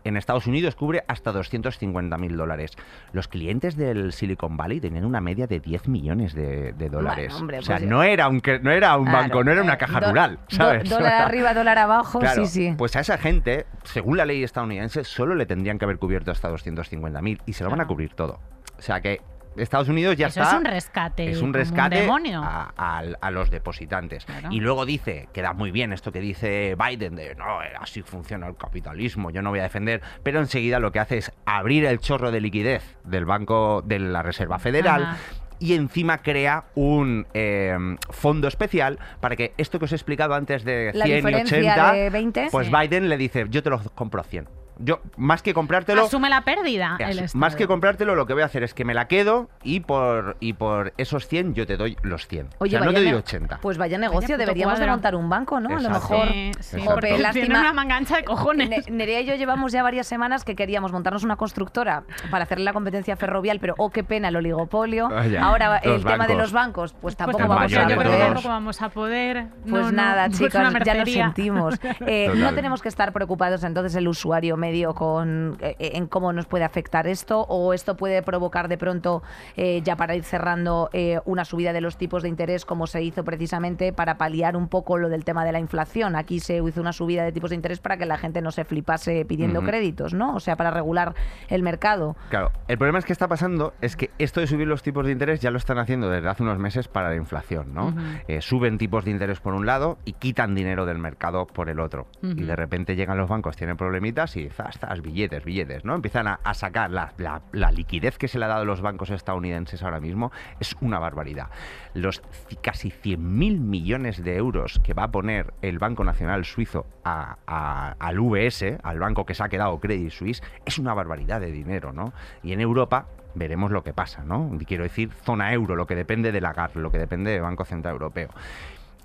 [0.03, 2.71] En Estados Unidos cubre hasta 250.000 dólares.
[3.13, 7.33] Los clientes del Silicon Valley tenían una media de 10 millones de, de dólares.
[7.35, 9.73] hombre, o sea, pues- no era un, no era un Claro, banco, no era una
[9.73, 10.89] eh, caja do- rural, do- ¿sabes?
[10.89, 12.75] dólar arriba, dólar abajo, Claro, sí, sí.
[12.77, 16.49] Pues a esa gente, según la ley estadounidense, solo le tendrían que haber cubierto hasta
[16.49, 18.39] 250.000 y se lo van a cubrir todo.
[18.77, 19.21] O sea que
[19.57, 20.53] Estados Unidos ya Eso está.
[20.53, 21.29] es un rescate.
[21.31, 22.41] Es un rescate demonio.
[22.43, 24.25] a, a- a los depositantes.
[24.25, 24.49] Claro.
[24.51, 28.47] Y luego dice, queda muy bien esto que dice Biden de no, eh, así funciona
[28.47, 31.99] el capitalismo, yo no voy a defender, pero enseguida lo que hace es abrir el
[31.99, 35.03] chorro de liquidez del Banco de la Reserva Federal.
[35.03, 35.17] Ajá.
[35.59, 37.77] Y encima crea un eh,
[38.09, 41.57] fondo especial para que esto que os he explicado antes de La 100 y diferencia
[41.59, 42.47] 80, de 20.
[42.51, 42.73] pues Sí.
[42.75, 44.47] Biden le dice, yo te lo compro a 100.
[44.83, 46.97] Yo, más que comprártelo, Asume la pérdida.
[46.99, 49.81] el más que comprártelo, lo que voy a hacer es que me la quedo y
[49.81, 52.47] por, y por esos 100 yo te doy los 100.
[52.57, 53.59] o sea, no te doy ne- 80.
[53.61, 55.77] Pues vaya negocio, deberíamos de montar un banco, ¿no?
[55.77, 56.27] A lo mejor.
[56.29, 56.81] Sí, sí.
[56.85, 57.59] Jope, Tiene lástima.
[57.61, 58.69] una mangancha de cojones.
[58.69, 62.65] Ne- Nerea y yo llevamos ya varias semanas que queríamos montarnos una constructora para hacerle
[62.65, 65.09] la competencia ferrovial, pero oh, qué pena el oligopolio.
[65.09, 65.43] Vaya.
[65.43, 68.11] Ahora el tema de los bancos, pues Pues tampoco vamos mayor a de yo creo
[68.11, 68.17] que todos.
[68.17, 68.33] poder.
[68.33, 69.45] tampoco vamos a poder.
[69.69, 71.25] Pues No, nada, chicos, ya nos mercería.
[71.25, 71.75] sentimos.
[72.07, 76.45] Eh, no tenemos que estar preocupados entonces el usuario medio con eh, en cómo nos
[76.45, 79.21] puede afectar esto o esto puede provocar de pronto,
[79.57, 83.03] eh, ya para ir cerrando, eh, una subida de los tipos de interés como se
[83.03, 86.15] hizo precisamente para paliar un poco lo del tema de la inflación.
[86.15, 88.63] Aquí se hizo una subida de tipos de interés para que la gente no se
[88.65, 90.35] flipase pidiendo créditos, ¿no?
[90.35, 91.13] O sea, para regular
[91.49, 92.15] el mercado.
[92.29, 95.11] Claro, el problema es que está pasando es que esto de subir los tipos de
[95.11, 97.93] interés ya lo están haciendo desde hace unos meses para la inflación, ¿no?
[98.27, 101.79] Eh, suben tipos de interés por un lado y quitan dinero del mercado por el
[101.79, 102.07] otro.
[102.21, 105.95] Y de repente llegan los bancos, tienen problemitas y zas, billetes, billetes, ¿no?
[105.95, 109.99] Empiezan a, sacar la, liquidez que se le ha dado a los bancos estadounidenses ahora
[109.99, 111.47] mismo es una barbaridad.
[111.93, 112.21] Los
[112.61, 113.17] casi 100.000
[113.59, 119.25] millones de euros que va a poner el Banco Nacional Suizo al VS, al banco
[119.25, 122.13] que se ha quedado Credit Suisse, es una barbaridad de dinero, ¿no?
[122.43, 124.51] Y en Europa veremos lo que pasa, ¿no?
[124.65, 127.65] Quiero decir, zona euro, lo que depende de la GAR, lo que depende del Banco
[127.65, 128.29] Central Europeo.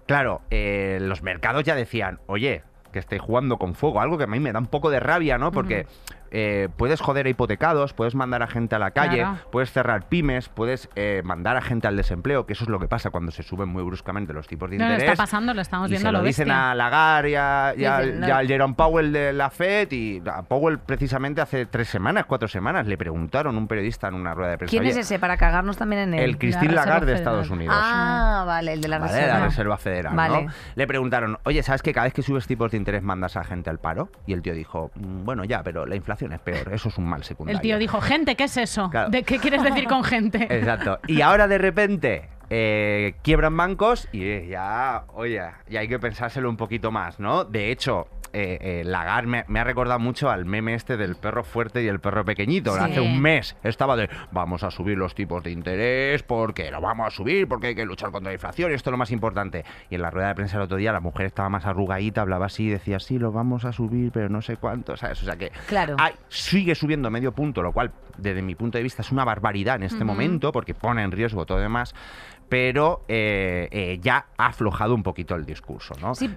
[0.06, 2.62] Claro, eh, los mercados ya decían, oye,
[2.96, 5.36] que estéis jugando con fuego, algo que a mí me da un poco de rabia,
[5.36, 5.52] ¿no?
[5.52, 5.86] Porque
[6.30, 9.38] eh, puedes joder a hipotecados, puedes mandar a gente a la calle, Claro.
[9.50, 12.88] puedes cerrar pymes, puedes eh, mandar a gente al desempleo, que eso es lo que
[12.88, 15.12] pasa cuando se suben muy bruscamente los tipos de No, lo interés.
[15.12, 16.70] está pasando, lo estamos y viendo se lo lo dicen bestia.
[16.70, 18.28] a Lagarde y, a, y al- Dicen, no.
[18.28, 22.48] y al Jerome Powell de la FED y a Powell precisamente hace tres semanas, cuatro
[22.48, 24.70] semanas, le preguntaron un periodista en una rueda de prensa.
[24.70, 26.20] ¿Quién es "Oye, ese para cagarnos también en él?
[26.24, 27.14] El Christine Lagarde de.
[27.14, 27.74] Estados Unidos.
[27.78, 29.38] Ah, vale, el de la Vale, reserva.
[29.38, 30.44] la Reserva Federal, Vale.
[30.44, 30.52] ¿no?
[30.74, 33.70] Le preguntaron, oye, ¿sabes que cada vez que subes tipos de interés mandas a gente
[33.70, 34.08] al paro?
[34.26, 37.04] Y el tío dijo, "Mm, bueno, ya, pero la inflación es peor, eso es un
[37.04, 37.58] mal secundario.
[37.58, 38.90] El tío dijo, gente, ¿qué es eso?
[38.90, 39.10] Claro.
[39.10, 40.46] ¿De qué quieres decir con gente?
[40.50, 40.98] Exacto.
[41.06, 46.48] Y ahora de repente eh, quiebran bancos y eh, ya, oye, ya hay que pensárselo
[46.48, 47.44] un poquito más, ¿no?
[47.44, 51.42] De hecho, eh, eh, Lagarde me, me ha recordado mucho al meme este del perro
[51.42, 52.72] fuerte y el perro pequeñito.
[52.74, 52.80] Sí.
[52.82, 57.06] Hace un mes estaba de, vamos a subir los tipos de interés porque lo vamos
[57.06, 59.64] a subir, porque hay que luchar contra la inflación y esto es lo más importante.
[59.90, 62.46] Y en la rueda de prensa el otro día la mujer estaba más arrugadita, hablaba
[62.46, 65.22] así, decía, sí, lo vamos a subir, pero no sé cuánto, ¿sabes?
[65.22, 65.96] O sea que Claro.
[65.98, 69.76] hay- sigue subiendo medio punto, lo cual desde mi punto de vista es una barbaridad
[69.76, 71.94] en este momento porque pone en riesgo todo demás,
[72.48, 76.14] pero eh, eh, ya ha aflojado un poquito el discurso, ¿no?
[76.14, 76.30] Sí,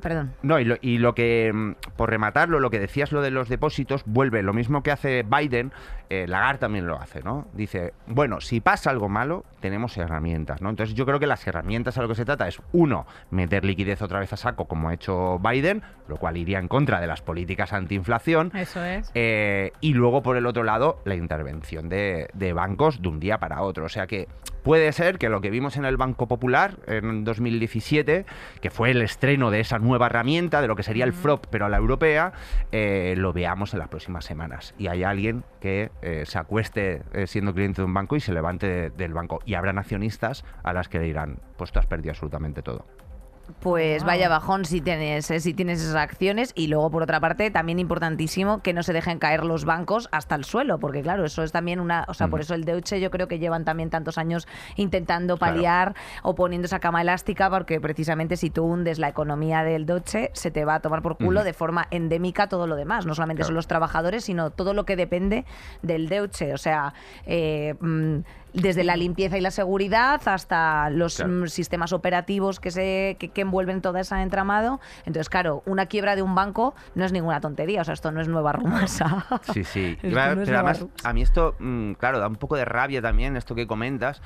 [0.00, 0.34] perdón.
[0.42, 3.48] No, y lo, y lo que, mm, por rematarlo, lo que decías lo de los
[3.48, 5.72] depósitos, vuelve lo mismo que hace Biden,
[6.10, 7.46] eh, Lagarde también lo hace, ¿no?
[7.54, 10.70] Dice, bueno, si pasa algo malo, tenemos herramientas, ¿no?
[10.70, 14.02] Entonces yo creo que las herramientas a lo que se trata es, uno, meter liquidez
[14.02, 17.22] otra vez a saco, como ha hecho Biden, lo cual iría en contra de las
[17.22, 19.10] políticas antiinflación, Eso es.
[19.14, 23.38] eh, y luego, por el otro lado, la intervención de, de bancos de un día
[23.38, 23.86] para otro.
[23.86, 24.28] O sea que
[24.64, 28.26] puede ser que lo que vimos en el Banco Popular en 2017,
[28.60, 31.66] que fue el estreno de esa nueva herramienta, de lo que sería el FROP, pero
[31.66, 32.32] a la europea,
[32.72, 34.74] eh, lo veamos en las próximas semanas.
[34.78, 38.32] Y hay alguien que eh, se acueste eh, siendo cliente de un banco y se
[38.32, 39.38] levante de- del banco.
[39.44, 42.86] Y habrán accionistas a las que le dirán, pues tú has perdido absolutamente todo.
[43.60, 44.06] Pues Wow.
[44.08, 47.78] vaya bajón si tienes, eh, si tienes esas acciones y luego por otra parte también
[47.78, 51.52] importantísimo que no se dejen caer los bancos hasta el suelo porque claro eso es
[51.52, 54.48] también una o sea por eso el Deutsche yo creo que llevan también tantos años
[54.76, 55.54] intentando Claro.
[55.54, 60.30] paliar o poniendo esa cama elástica porque precisamente si tú hundes la economía del Deutsche
[60.32, 63.40] se te va a tomar por culo de forma endémica todo lo demás no solamente
[63.40, 63.48] Claro.
[63.48, 65.44] son los trabajadores sino todo lo que depende
[65.82, 66.94] del Deutsche o sea
[67.26, 68.18] eh, mm,
[68.54, 71.32] desde la limpieza y la seguridad hasta los Claro.
[71.32, 74.80] mm, sistemas operativos que, se, que, que envuelven todo ese entramado.
[75.00, 78.20] Entonces, claro, una quiebra de un banco no es ninguna tontería, o sea, esto no
[78.20, 79.26] es nueva rumasa.
[79.52, 79.98] Sí, sí.
[80.02, 81.04] Iba- no pero además, Navarrus.
[81.04, 84.22] a mí esto, mm, claro, da un poco de rabia también, esto que comentas,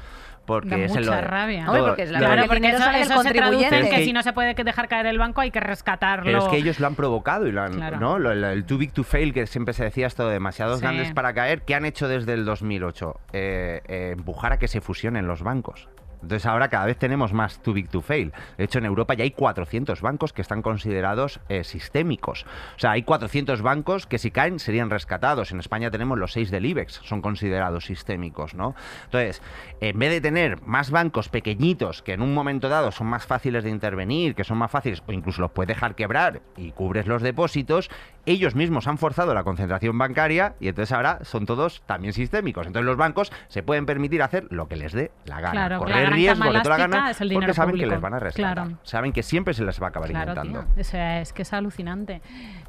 [0.46, 1.66] porque Da es mucha de- rabia.
[1.66, 4.04] todo- porque es la Claro, Claro, el porque eso, eso se traduce en que que-
[4.04, 6.24] si no se puede dejar caer el banco hay que rescatarlo.
[6.24, 7.98] Pero es que ellos lo han provocado y lo han, Claro.
[8.00, 8.18] ¿no?
[8.18, 10.82] Lo- el, el too big to fail, que siempre se decía esto de demasiados Sí.
[10.82, 13.14] grandes para caer, ¿qué han hecho desde el 2008?
[13.34, 15.88] Eh, eh, empujar a que se fusionen los bancos.
[16.22, 18.32] Entonces ahora cada vez tenemos más too big to fail.
[18.56, 22.44] De hecho, en Europa ya hay 400 bancos que están considerados eh, sistémicos.
[22.76, 25.52] O sea, hay 400 bancos que si caen serían rescatados.
[25.52, 28.74] En España tenemos los 6 del IBEX, son considerados sistémicos, ¿no?
[29.04, 29.42] Entonces,
[29.80, 33.64] en vez de tener más bancos pequeñitos que en un momento dado son más fáciles
[33.64, 37.22] de intervenir, que son más fáciles o incluso los puedes dejar quebrar y cubres los
[37.22, 37.90] depósitos,
[38.30, 42.66] ellos mismos han forzado la concentración bancaria y entonces ahora son todos también sistémicos.
[42.66, 45.52] Entonces los bancos se pueden permitir hacer lo que les dé la gana.
[45.52, 48.20] Claro, correr riesgo de toda la gana porque saben que les van a.
[48.30, 48.78] Claro.
[48.82, 50.64] Saben que siempre se les va a acabar Claro, inventando.
[50.74, 50.80] tío.
[50.80, 52.20] O sea, es que es alucinante.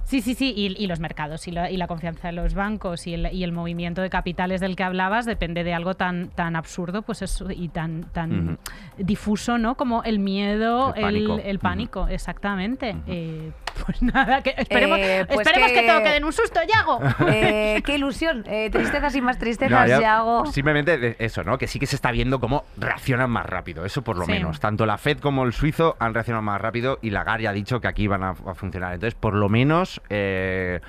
[0.05, 0.53] Sí, sí, sí.
[0.55, 3.43] Y, y los mercados y la, y la confianza de los bancos y el, y
[3.43, 7.19] el movimiento de capitales del que hablabas depende de algo tan, tan absurdo pues
[7.55, 8.57] y tan, tan
[8.97, 9.75] difuso, ¿no?
[9.75, 12.03] Como el miedo, El pánico.
[12.05, 12.95] el, el exactamente.
[13.07, 13.51] Eh,
[13.85, 15.81] pues nada, que esperemos, Eh, pues esperemos que...
[15.81, 16.99] que- todo quede en un susto, Yago.
[17.27, 18.43] Eh, qué ilusión.
[18.47, 20.45] Eh, tristezas y más tristezas, ya- ya hago.
[20.47, 21.57] Simplemente eso, ¿no?
[21.57, 24.31] Que sí que se está viendo cómo reaccionan más rápido, eso por lo Sí.
[24.31, 24.59] menos.
[24.59, 27.79] Tanto la Fed como el suizo han reaccionado más rápido y Lagarde ya ha dicho
[27.81, 28.93] que aquí van a, a funcionar.
[28.93, 30.79] Entonces, por lo menos, eh,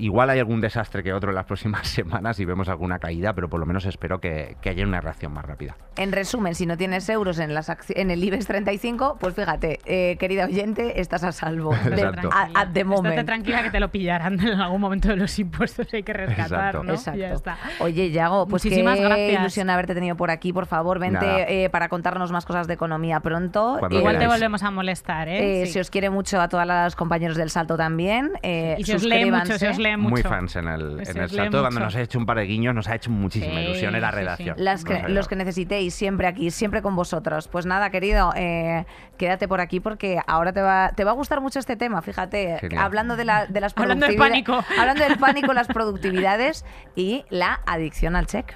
[0.00, 3.48] igual hay algún desastre que otro en las próximas semanas y vemos alguna caída, pero
[3.48, 5.76] por lo menos espero que, que haya una reacción más rápida.
[5.96, 10.16] En resumen, si no tienes euros en, las en el IBEX 35, pues fíjate, eh,
[10.18, 11.70] querida oyente, estás a salvo.
[11.84, 12.30] De- Exacto.
[12.32, 13.26] a- at the Estate moment.
[13.26, 16.44] tranquila que te lo pillarán en algún momento de los impuestos y hay que rescatar,
[16.76, 16.82] Exacto.
[16.84, 16.92] ¿no?
[16.94, 17.20] Exacto.
[17.20, 17.58] Ya está.
[17.80, 19.40] Oye, Yago, pues Muchísimas qué gracias.
[19.40, 20.52] ilusión haberte tenido por aquí.
[20.52, 23.76] Por favor, vente eh, para contarnos más cosas de economía pronto.
[23.78, 25.62] Cuando Igual te volvemos a molestar, ¿eh?
[25.62, 25.72] Eh, Sí.
[25.74, 28.30] Se os quiere mucho a todos los compañeros del Salto también.
[28.42, 29.68] eh, y se os lee mucho, suscríbanse.
[29.68, 30.10] os lee mucho.
[30.10, 31.60] Muy fans en el, en el salto.
[31.60, 34.00] Cuando nos ha hecho un par de guiños, nos ha hecho muchísima Sí, ilusión en
[34.02, 34.20] la sí, sí.
[34.20, 34.54] redacción.
[34.58, 37.48] Las que- los que necesitéis, siempre aquí, siempre con vosotros.
[37.48, 38.84] Pues nada, querido, eh,
[39.16, 42.58] quédate por aquí porque ahora te va, te va a gustar mucho este tema, fíjate.
[42.60, 42.82] Genial.
[42.84, 44.64] Hablando de, la, de las Hablando del pánico.
[44.78, 48.54] Hablando del pánico, las productividades y la adicción al check.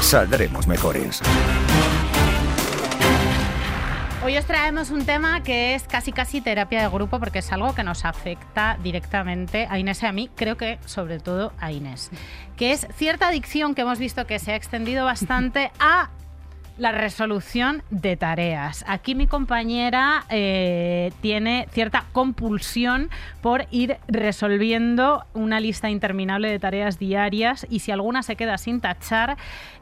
[0.00, 1.20] Saldremos mejores.
[4.28, 7.74] Hoy os traemos un tema que es casi casi terapia de grupo porque es algo
[7.74, 12.10] que nos afecta directamente a Inés y a mí, creo que sobre todo a Inés,
[12.58, 16.10] que es cierta adicción que hemos visto que se ha extendido bastante a
[16.76, 18.84] la resolución de tareas.
[18.86, 23.10] Aquí mi compañera eh, tiene cierta compulsión
[23.40, 28.80] por ir resolviendo una lista interminable de tareas diarias y si alguna se queda sin
[28.80, 29.36] tachar,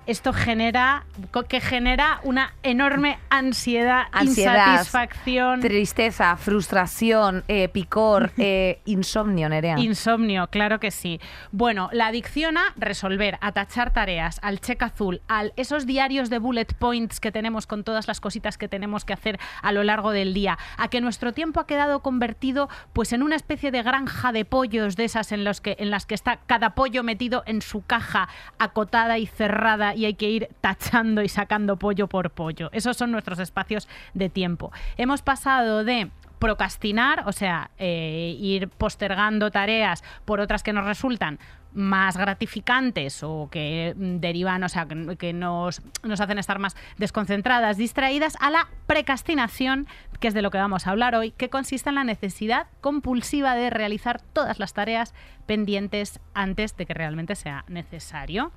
[0.07, 1.05] esto genera
[1.49, 5.61] que genera una enorme ansiedad, Ansiedad, insatisfacción.
[5.61, 9.79] Tristeza, frustración, eh, picor, eh, insomnio, Nerea.
[9.79, 11.21] Insomnio, claro que sí.
[11.51, 16.39] Bueno, la adicción a resolver, a tachar tareas, al check azul, a esos diarios de
[16.39, 20.13] bullet points que tenemos con todas las cositas que tenemos que hacer a lo largo
[20.13, 24.33] del día, a que nuestro tiempo ha quedado convertido pues en una especie de granja
[24.33, 27.61] de pollos de esas en los que en las que está cada pollo metido en
[27.63, 32.71] su caja acotada y cerrada y hay que ir tachando y sacando pollo por pollo.
[32.73, 34.71] Esos son nuestros espacios de tiempo.
[34.97, 41.39] Hemos pasado de procrastinar, o sea, eh, ir postergando tareas por otras que nos resultan
[41.73, 47.77] más gratificantes o que mm, derivan, o sea, que, nos, nos hacen estar más desconcentradas,
[47.77, 49.87] distraídas, a la precastinación,
[50.19, 53.55] que es de lo que vamos a hablar hoy, que consiste en la necesidad compulsiva
[53.55, 55.15] de realizar todas las tareas
[55.47, 58.53] pendientes antes de que realmente sea necesario.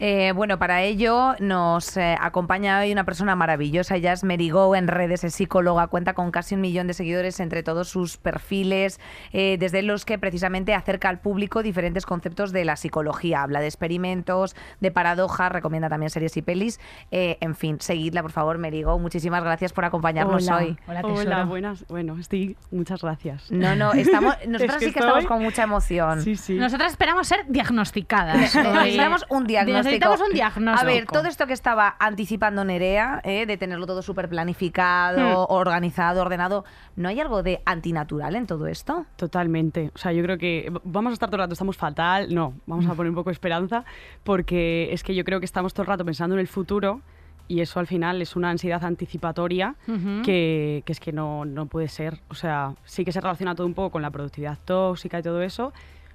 [0.00, 3.94] Eh, bueno, para ello nos eh, acompaña hoy una persona maravillosa.
[3.94, 7.62] Ella es Merigo en redes, es psicóloga, cuenta con casi un millón de seguidores entre
[7.62, 8.98] todos sus perfiles,
[9.32, 13.42] eh, desde los que precisamente acerca al público diferentes conceptos de la psicología.
[13.42, 16.80] Habla de experimentos, de paradojas, recomienda también series y pelis.
[17.12, 18.98] Eh, en fin, seguidla, por favor, Merigo.
[18.98, 20.56] Muchísimas gracias por acompañarnos Hola.
[20.56, 20.76] hoy.
[20.88, 21.02] Hola.
[21.04, 21.86] Hola, buenas.
[21.86, 22.56] Bueno, estoy.
[22.72, 23.48] Muchas gracias.
[23.52, 26.20] No, no, estamos, nosotros que sí que estamos con mucha emoción.
[26.20, 26.54] Sí, sí.
[26.54, 28.36] Nosotras esperamos ser diagnosticadas.
[28.38, 29.83] Necesitamos un diagnóstico.
[29.84, 30.80] Necesitamos un diagnóstico.
[30.80, 33.46] A ver, todo esto que estaba anticipando Nerea, ¿eh?
[33.46, 36.64] de tenerlo todo súper planificado, organizado, ordenado,
[36.96, 39.06] ¿no hay algo de antinatural en todo esto?
[39.16, 39.90] Totalmente.
[39.94, 42.34] O sea, yo creo que vamos a estar todo el rato, estamos fatal.
[42.34, 43.84] No, vamos a poner un poco de esperanza,
[44.22, 47.00] porque es que yo creo que estamos todo el rato pensando en el futuro
[47.46, 50.22] y eso al final es una ansiedad anticipatoria Ujú.
[50.24, 52.20] que, que es que no, no puede ser.
[52.28, 55.42] O sea, sí que se relaciona todo un poco con la productividad tóxica y todo
[55.42, 55.72] eso.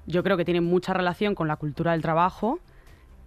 [0.08, 2.60] Yo creo que tiene mucha relación con la cultura del trabajo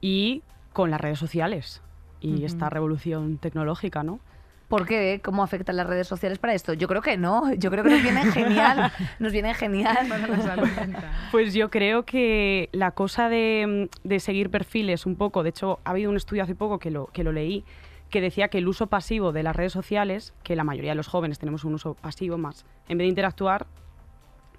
[0.03, 0.43] y
[0.75, 1.81] con las redes sociales.
[2.21, 4.21] y esta revolución tecnológica, ¿no?
[4.73, 5.21] ¿Por qué?
[5.23, 6.73] ¿Cómo afectan las redes sociales para esto?
[6.73, 7.53] Yo creo que no.
[7.53, 8.91] Yo creo que nos viene genial.
[9.19, 10.09] Nos viene genial.
[11.31, 15.91] Pues yo creo que la cosa de, de seguir perfiles un poco, de hecho ha
[15.91, 17.67] habido un estudio hace poco que lo, que lo leí,
[18.09, 21.09] que decía que el uso pasivo de las redes sociales, que la mayoría de los
[21.09, 23.67] jóvenes tenemos un uso pasivo más, en vez de interactuar,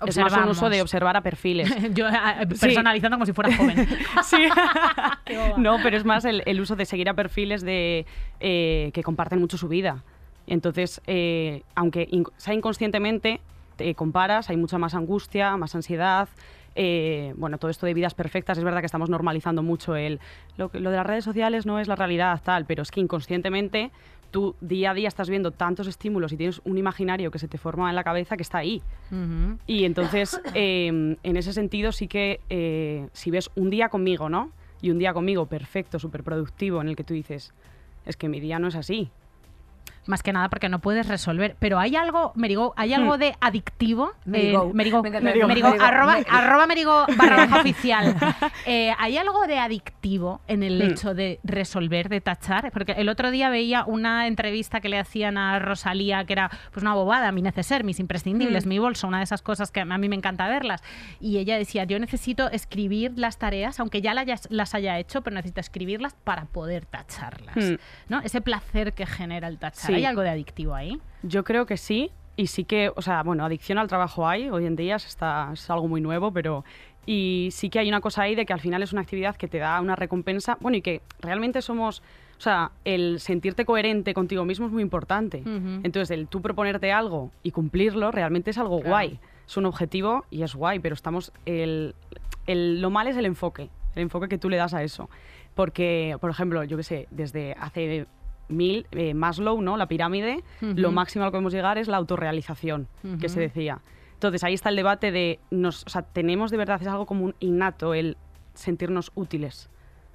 [0.07, 1.69] es más un uso de observar a perfiles.
[1.93, 2.07] Yo
[2.47, 3.87] personalizando como si fuera joven.
[4.23, 4.37] Sí.
[5.57, 8.05] No, pero es más el, el uso de seguir a perfiles de
[8.39, 10.03] eh, que comparten mucho su vida.
[10.47, 13.39] Entonces, eh, aunque sea inconscientemente,
[13.77, 16.27] te comparas, hay mucha más angustia, más ansiedad.
[16.75, 20.19] eh, bueno, todo esto de vidas perfectas, es verdad que estamos normalizando mucho el
[20.57, 23.91] lo de las redes sociales no es la realidad tal, pero es que inconscientemente
[24.33, 27.59] tú día a día estás viendo tantos estímulos y tienes un imaginario que se te
[27.59, 28.81] forma en la cabeza que está ahí.
[29.67, 34.51] Y entonces, eh, en ese sentido, sí que eh, si ves un día conmigo, ¿no?
[34.81, 37.53] Y un día conmigo perfecto, súper productivo, en el que tú dices,
[38.05, 39.11] es que mi día no es así.
[40.05, 41.55] Más que nada porque no puedes resolver.
[41.59, 44.11] Pero hay algo, Merigo, hay algo de adictivo.
[44.25, 44.69] Merigo.
[44.69, 44.97] eh, Merigo,
[45.79, 46.29] arroba, Merigo.
[46.29, 48.15] arroba Merigo barra baja oficial.
[48.65, 50.91] Eh, hay algo de adictivo en el Hmm.
[50.91, 52.71] hecho de resolver, de tachar.
[52.71, 56.81] Porque el otro día veía una entrevista que le hacían a Rosalía, que era pues
[56.83, 60.09] una bobada, mi neceser, mis imprescindibles, mi bolso, una de esas cosas que a mí
[60.09, 60.81] me encanta verlas.
[61.21, 64.13] Y ella decía, yo necesito escribir las tareas, aunque ya
[64.49, 67.55] las haya hecho, pero necesito escribirlas para poder tacharlas.
[67.55, 67.75] Hmm.
[68.09, 68.19] ¿no?
[68.21, 69.87] Ese placer que genera el tachar.
[69.87, 69.92] Sí.
[69.95, 70.99] ¿Hay algo de adictivo ahí?
[71.21, 74.65] Yo creo que sí, y sí que, o sea, bueno, adicción al trabajo hay, hoy
[74.65, 76.63] en día está, es algo muy nuevo, pero...
[77.05, 79.49] Y sí que hay una cosa ahí de que al final es una actividad que
[79.49, 82.01] te da una recompensa, bueno, y que realmente somos...
[82.37, 85.39] O sea, el sentirte coherente contigo mismo es muy importante.
[85.41, 85.81] Ujú.
[85.83, 88.89] Entonces, el tú proponerte algo y cumplirlo realmente es algo Claro.
[88.89, 89.19] guay.
[89.45, 91.33] Es un objetivo y es guay, pero estamos...
[91.45, 91.93] El,
[92.47, 95.09] el- lo mal es el enfoque, el enfoque que tú le das a eso.
[95.55, 98.07] Porque, por ejemplo, yo qué sé, desde hace
[98.53, 99.75] mil, eh, Maslow, ¿no?
[99.77, 102.87] La pirámide, lo máximo a lo que podemos llegar es la autorrealización,
[103.19, 103.79] que se decía.
[104.13, 107.25] Entonces, ahí está el debate de, nos, o sea, tenemos de verdad, es algo como
[107.25, 108.15] un innato el
[108.53, 109.69] sentirnos útiles.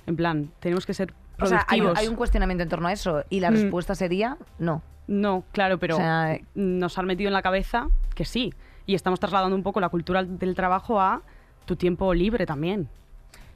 [0.06, 1.98] En plan, tenemos que ser O sea, hay, productivos.
[1.98, 3.54] hay un cuestionamiento en torno a eso y la Mm.
[3.54, 4.80] respuesta sería no.
[5.06, 8.52] No, claro, pero O sea, nos han metido en la cabeza que sí.
[8.86, 11.22] Y estamos trasladando un poco la cultura del trabajo a
[11.66, 12.88] tu tiempo libre también.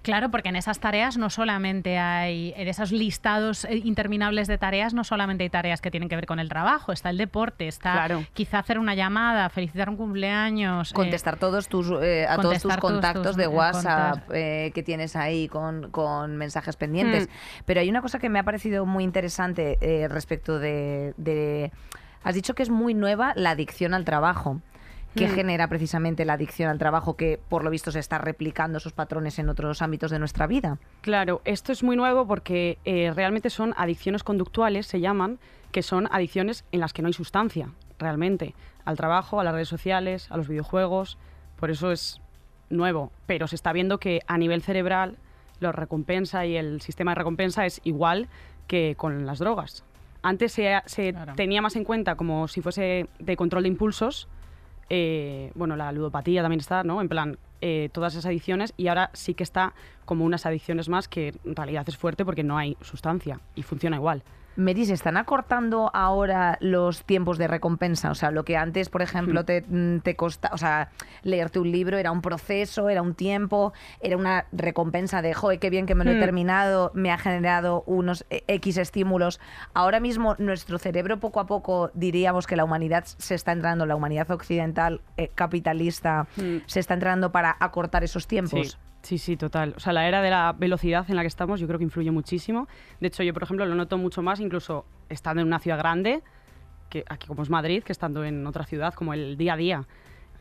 [0.02, 4.94] Claro, porque en esas tareas no solamente hay, en esos listados eh, interminables de tareas,
[4.94, 7.92] no solamente hay tareas que tienen que ver con el trabajo, está el deporte, está
[7.92, 8.24] Claro.
[8.34, 10.90] quizá hacer una llamada, felicitar un cumpleaños.
[10.90, 14.82] eh, Contestar todos tus, eh, a todos tus contactos tus, de eh, WhatsApp eh, que
[14.82, 17.28] tienes ahí con, con mensajes pendientes.
[17.28, 17.62] Hmm.
[17.64, 19.78] Pero hay una cosa que me ha parecido muy interesante
[20.10, 21.70] respecto de, de-
[22.24, 24.60] Has dicho que es muy nueva la adicción al trabajo.
[25.14, 25.34] ¿Qué Hmm.
[25.34, 29.38] genera precisamente la adicción al trabajo que por lo visto se está replicando esos patrones
[29.38, 30.78] en otros ámbitos de nuestra vida?
[31.02, 35.38] Claro, esto es muy nuevo porque eh, realmente son adicciones conductuales, se llaman,
[35.70, 38.54] que son adicciones en las que no hay sustancia, realmente.
[38.84, 41.18] Al trabajo, a las redes sociales, a los videojuegos.
[41.56, 42.20] Por eso es
[42.70, 43.12] nuevo.
[43.26, 45.18] Pero se está viendo que a nivel cerebral
[45.60, 48.28] la recompensa y el sistema de recompensa es igual
[48.66, 49.84] que con las drogas.
[50.22, 51.34] Antes se, se Claro.
[51.34, 54.26] tenía más en cuenta como si fuese de control de impulsos.
[54.90, 57.00] Eh, bueno, la ludopatía también está, ¿no?
[57.00, 61.08] En plan, eh, todas esas adicciones y ahora sí que está como unas adicciones más
[61.08, 64.22] que en realidad es fuerte porque no hay sustancia y funciona igual.
[64.56, 68.10] Mary, ¿se están acortando ahora los tiempos de recompensa?
[68.10, 69.44] O sea, lo que antes, por ejemplo, Hmm.
[69.44, 70.90] te, mm, te costaba, o sea,
[71.22, 75.70] leerte un libro era un proceso, era un tiempo, era una recompensa de, joder, qué
[75.70, 76.20] bien que me lo he Hmm.
[76.20, 79.40] terminado, me ha generado unos eh, X estímulos.
[79.74, 83.96] Ahora mismo nuestro cerebro poco a poco, diríamos que la humanidad se está entrando, la
[83.96, 86.58] humanidad occidental eh, capitalista, Hmm.
[86.66, 88.72] se está entrando para acortar esos tiempos.
[88.72, 89.74] Sí, sí, sí, total.
[89.76, 92.10] O sea, la era de la velocidad en la que estamos yo creo que influye
[92.10, 92.68] muchísimo.
[93.00, 96.22] De hecho, yo, por ejemplo, lo noto mucho más incluso estando en una ciudad grande,
[96.88, 99.84] que aquí como es Madrid, que estando en otra ciudad, como el día a día.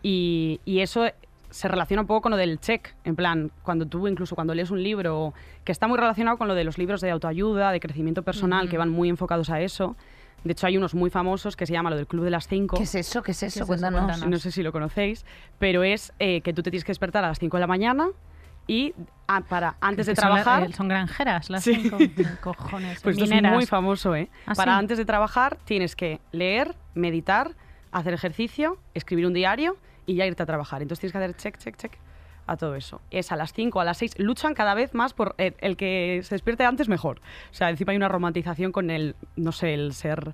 [0.03, 1.05] Y, y eso
[1.51, 4.71] se relaciona un poco con lo del check, en plan, cuando tú incluso cuando lees
[4.71, 8.23] un libro, que está muy relacionado con lo de los libros de autoayuda, de crecimiento
[8.23, 9.95] personal, que van muy enfocados a eso.
[10.43, 12.77] De hecho, hay unos muy famosos que se llama lo del Club de las Cinco.
[12.77, 13.21] ¿Qué es eso?
[13.21, 13.59] ¿Qué es eso?
[13.59, 13.67] eso?
[13.67, 14.05] Cuéntanos.
[14.05, 14.27] Cuéntanos.
[14.27, 15.25] No sé si lo conocéis,
[15.59, 18.09] pero es eh, que tú te tienes que despertar a las 5 de la mañana
[18.67, 18.93] y
[19.27, 20.69] ah, para antes de que son la- trabajar...
[20.69, 21.75] eh, Son, granjeras las Sí.
[21.75, 21.97] cinco.
[22.41, 22.99] Cojones.
[23.03, 24.29] Pues esto es muy famoso, ¿eh?
[24.45, 24.79] ¿Ah, Para sí?
[24.79, 27.51] antes de trabajar tienes que leer, meditar,
[27.91, 30.81] hacer ejercicio, escribir un diario y ya irte a trabajar.
[30.81, 31.93] Entonces tienes que hacer check, check, check
[32.47, 33.01] a todo eso.
[33.11, 34.19] Es a las 5, a las 6.
[34.19, 37.19] Luchan cada vez más por el, el que se despierte antes mejor.
[37.51, 40.33] O sea, encima hay una romantización con el, no sé, el ser,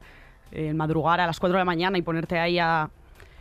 [0.52, 2.90] el madrugar a las 4 de la mañana y ponerte ahí a...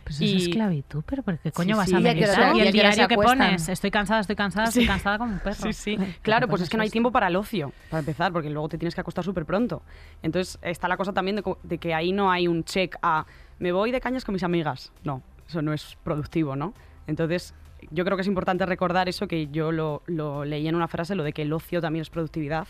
[0.07, 2.37] Pues Y- es esclavitud, pero ¿por qué coño Sí, vas a ¿Y a qué hora-
[2.37, 2.55] meditar?
[2.55, 5.55] y el diario que pones, estoy cansada, estoy cansada, estoy cansada como un perro.
[5.55, 5.97] Sí, sí.
[5.97, 8.49] ¿Qué Claro, pues pones es que no hay tiempo para el ocio, para empezar, porque
[8.49, 9.81] luego te tienes que acostar súper pronto.
[10.23, 13.25] Entonces está la cosa también de, de que ahí no hay un check a
[13.59, 14.93] me voy de cañas con mis amigas.
[15.03, 16.73] No, eso no es productivo, ¿no?
[17.05, 17.53] Entonces
[17.91, 21.15] yo creo que es importante recordar eso que yo lo, lo leí en una frase,
[21.15, 22.67] lo de que el ocio también es productividad,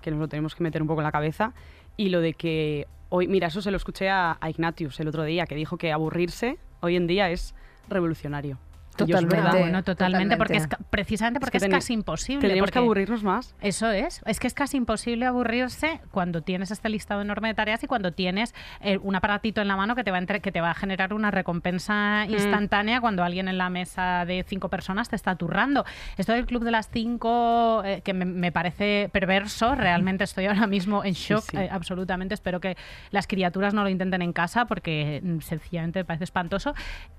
[0.00, 1.54] que nos lo tenemos que meter un poco en la cabeza,
[1.96, 5.22] y lo de que hoy, mira, eso se lo escuché a, a Ignatius el otro
[5.24, 7.54] día, que dijo que aburrirse hoy en día es
[7.88, 8.58] revolucionario.
[8.92, 9.36] Es Totalmente.
[9.36, 9.58] verdad.
[9.58, 10.90] Bueno, totalmente, porque es, totalmente.
[10.90, 12.40] precisamente porque es, que teni- casi imposible.
[12.42, 13.54] Tendríamos que aburrirnos más.
[13.62, 17.82] Eso es, es que es casi imposible aburrirse cuando tienes este listado enorme de tareas
[17.82, 20.52] y cuando tienes eh, un aparatito en la mano que te va a entre- que
[20.52, 22.32] te va a generar una recompensa Mm.
[22.32, 25.84] instantánea cuando alguien en la mesa de cinco personas te está turrando.
[26.18, 30.66] Esto del club de las cinco, eh, que me, me parece perverso, realmente estoy ahora
[30.66, 31.56] mismo en shock, sí.
[31.56, 32.34] eh, absolutamente.
[32.34, 32.76] Espero que
[33.10, 36.74] las criaturas no lo intenten en casa porque mm, sencillamente me parece espantoso.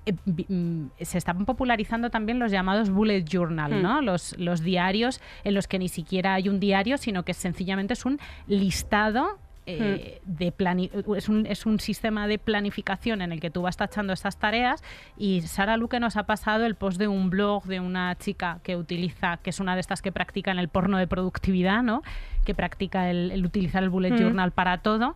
[0.05, 0.13] Eh,
[0.47, 3.82] mm, se están popularizando también los llamados bullet journal, Hmm.
[3.82, 4.01] ¿no?
[4.01, 8.05] Los, los diarios en los que ni siquiera hay un diario, sino que sencillamente es
[8.05, 9.38] un listado.
[9.66, 13.78] eh, de plani- es, un, es un sistema de planificación en el que tú vas
[13.78, 14.84] tachando estas tareas
[15.18, 18.76] y Sara Luque nos ha pasado el post de un blog de una chica que
[18.76, 22.03] utiliza, que es una de estas que practica en el porno de productividad, ¿no?
[22.43, 24.18] que practica el, el utilizar el bullet Mm.
[24.18, 25.16] journal para todo.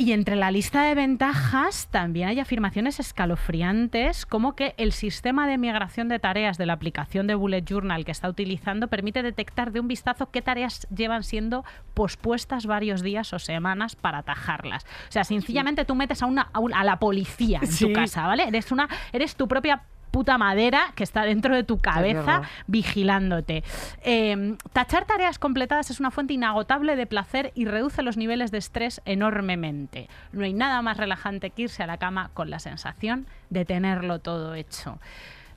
[0.00, 5.58] Y entre la lista de ventajas también hay afirmaciones escalofriantes como que el sistema de
[5.58, 9.80] migración de tareas de la aplicación de Bullet Journal que está utilizando permite detectar de
[9.80, 14.84] un vistazo qué tareas llevan siendo pospuestas varios días o semanas para atajarlas.
[15.08, 18.24] O sea, sencillamente tú metes a, una, a, un- a la policía en tu casa,
[18.24, 18.44] ¿vale?
[18.46, 23.62] Eres, una, eres tu propia puta madera que está dentro de tu cabeza vigilándote.
[24.02, 28.58] Eh, tachar tareas completadas es una fuente inagotable de placer y reduce los niveles de
[28.58, 30.08] estrés enormemente.
[30.32, 34.18] No hay nada más relajante que irse a la cama con la sensación de tenerlo
[34.18, 34.98] todo hecho.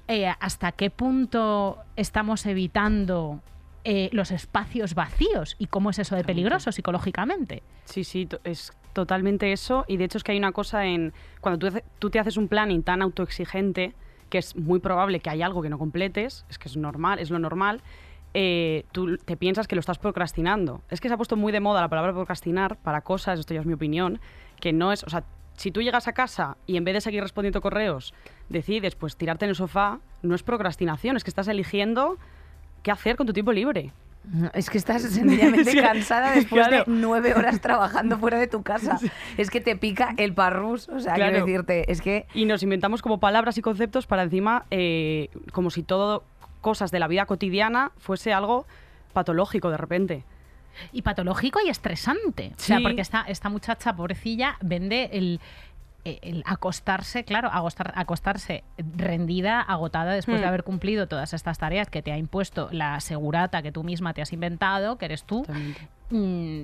[0.08, 3.39] Eh, ¿Hasta qué punto estamos evitando
[3.84, 5.56] eh, los espacios vacíos?
[5.58, 7.64] ¿Y cómo es eso de peligroso psicológicamente?
[7.86, 9.86] Sí, sí, es totalmente eso.
[9.88, 11.14] Y de hecho es que hay una cosa en...
[11.39, 13.93] Cuando tú, tú te haces un planning tan autoexigente,
[14.32, 17.30] que es muy probable que hay algo que no completes, es que es normal, es
[17.30, 17.82] lo normal,
[18.34, 20.82] eh, tú te piensas que lo estás procrastinando.
[20.90, 23.60] Es que se ha puesto muy de moda la palabra procrastinar para cosas, esto ya
[23.60, 24.20] es mi opinión,
[24.60, 25.04] que no es...
[25.04, 25.26] O sea,
[25.58, 28.14] si tú llegas a casa y en vez de seguir respondiendo correos
[28.50, 32.18] decides pues tirarte en el sofá, no es procrastinación, es que estás eligiendo
[32.82, 33.92] qué hacer con tu tiempo libre.
[34.53, 36.86] Es que estás sencillamente Sí, cansada después claro.
[36.86, 38.99] de nueve horas trabajando fuera de tu casa.
[39.38, 40.88] Es que te pica el parrús.
[40.89, 41.32] O sea, Claro.
[41.32, 45.69] quiero decirte, es que Y nos inventamos como palabras y conceptos para encima, eh, como
[45.72, 46.24] si todo
[46.61, 48.65] cosas de la vida cotidiana fuese algo
[49.13, 50.24] patológico de repente.
[50.93, 52.53] y patológico y estresante.
[52.55, 55.41] O sea, porque esta, esta muchacha pobrecilla vende el,
[56.04, 60.49] el acostarse, claro, acostarse rendida, agotada después de Hmm.
[60.49, 64.22] haber cumplido todas estas tareas que te ha impuesto la segurata que tú misma te
[64.22, 65.45] has inventado, que eres tú,
[66.10, 66.62] mm,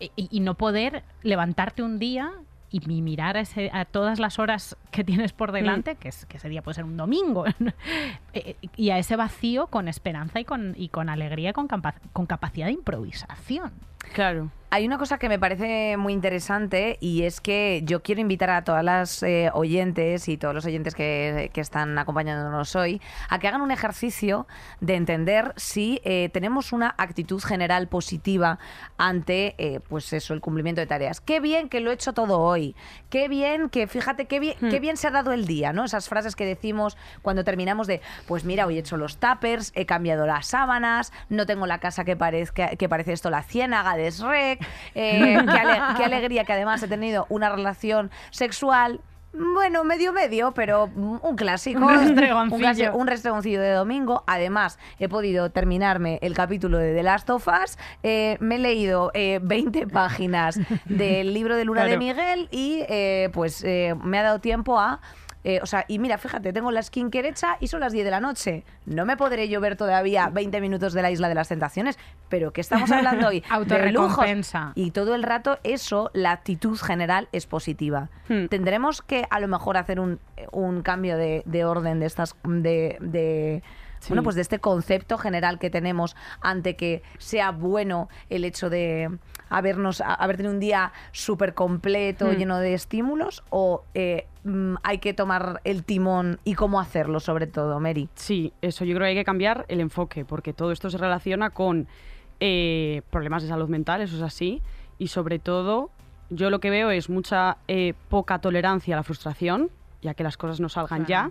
[0.00, 2.30] y, y no poder levantarte un día
[2.70, 6.24] y mi- mirar a, ese- a todas las horas que tienes por delante, que, es,
[6.26, 7.44] que ese día puede ser un domingo,
[8.34, 11.94] eh, y a ese vacío con esperanza y con, y con alegría, y con, capa-
[12.12, 13.72] con capacidad de improvisación.
[14.14, 14.50] Claro.
[14.74, 18.64] Hay una cosa que me parece muy interesante y es que yo quiero invitar a
[18.64, 22.98] todas las eh, oyentes y todos los oyentes que, que están acompañándonos hoy
[23.28, 24.46] a que hagan un ejercicio
[24.80, 28.58] de entender si eh, tenemos una actitud general positiva
[28.96, 31.20] ante, eh, pues eso, el cumplimiento de tareas.
[31.20, 32.74] Qué bien que lo he hecho todo hoy.
[33.10, 35.84] Qué bien que, fíjate, qué bien, qué bien se ha dado el día, ¿no?
[35.84, 39.84] Esas frases que decimos cuando terminamos de, pues mira, hoy he hecho los tuppers, he
[39.84, 44.10] cambiado las sábanas, no tengo la casa que, parezca, que parece esto la ciénaga de
[44.10, 44.61] Shrek,
[44.94, 49.00] eh, qué, ale- qué alegría que además he tenido una relación sexual.
[49.34, 51.86] Bueno, medio medio, pero un clásico.
[51.86, 52.94] Un restregoncillo.
[52.94, 54.24] Un, restregoncillo de domingo.
[54.26, 57.78] Además, he podido terminarme el capítulo de The Last of Us.
[58.02, 61.96] Eh, me he leído eh, 20 páginas del libro de Luna de.
[61.96, 65.00] Miguel y eh, pues me ha dado tiempo a...
[65.44, 68.10] eh, o sea, y mira, fíjate, tengo la skincare hecha y son las 10 de
[68.10, 68.64] la noche.
[68.86, 72.52] No me podré yo ver todavía 20 minutos de la Isla de las Tentaciones, pero
[72.52, 73.42] ¿qué estamos hablando hoy?
[73.50, 74.72] Autorrecompensa.
[74.74, 78.08] Y todo el rato eso, la actitud general es positiva.
[78.28, 78.46] Hmm.
[78.46, 80.20] Tendremos que a lo mejor hacer un,
[80.52, 83.62] un cambio de, de orden de estas de, de-
[84.02, 84.08] Sí.
[84.08, 89.08] bueno pues de este concepto general que tenemos ante que sea bueno el hecho de
[89.48, 92.34] habernos haber tenido un día súper completo Hmm.
[92.36, 97.46] lleno de estímulos o eh, mm, hay que tomar el timón y cómo hacerlo sobre
[97.46, 100.90] todo Mary Sí, eso yo creo que hay que cambiar el enfoque, porque todo esto
[100.90, 101.86] se relaciona con
[102.40, 104.62] eh, problemas de salud mental, eso es así,
[104.98, 105.90] y sobre todo
[106.30, 109.70] yo lo que veo es mucha eh, poca tolerancia a la frustración,
[110.00, 111.30] ya que las cosas no salgan ya.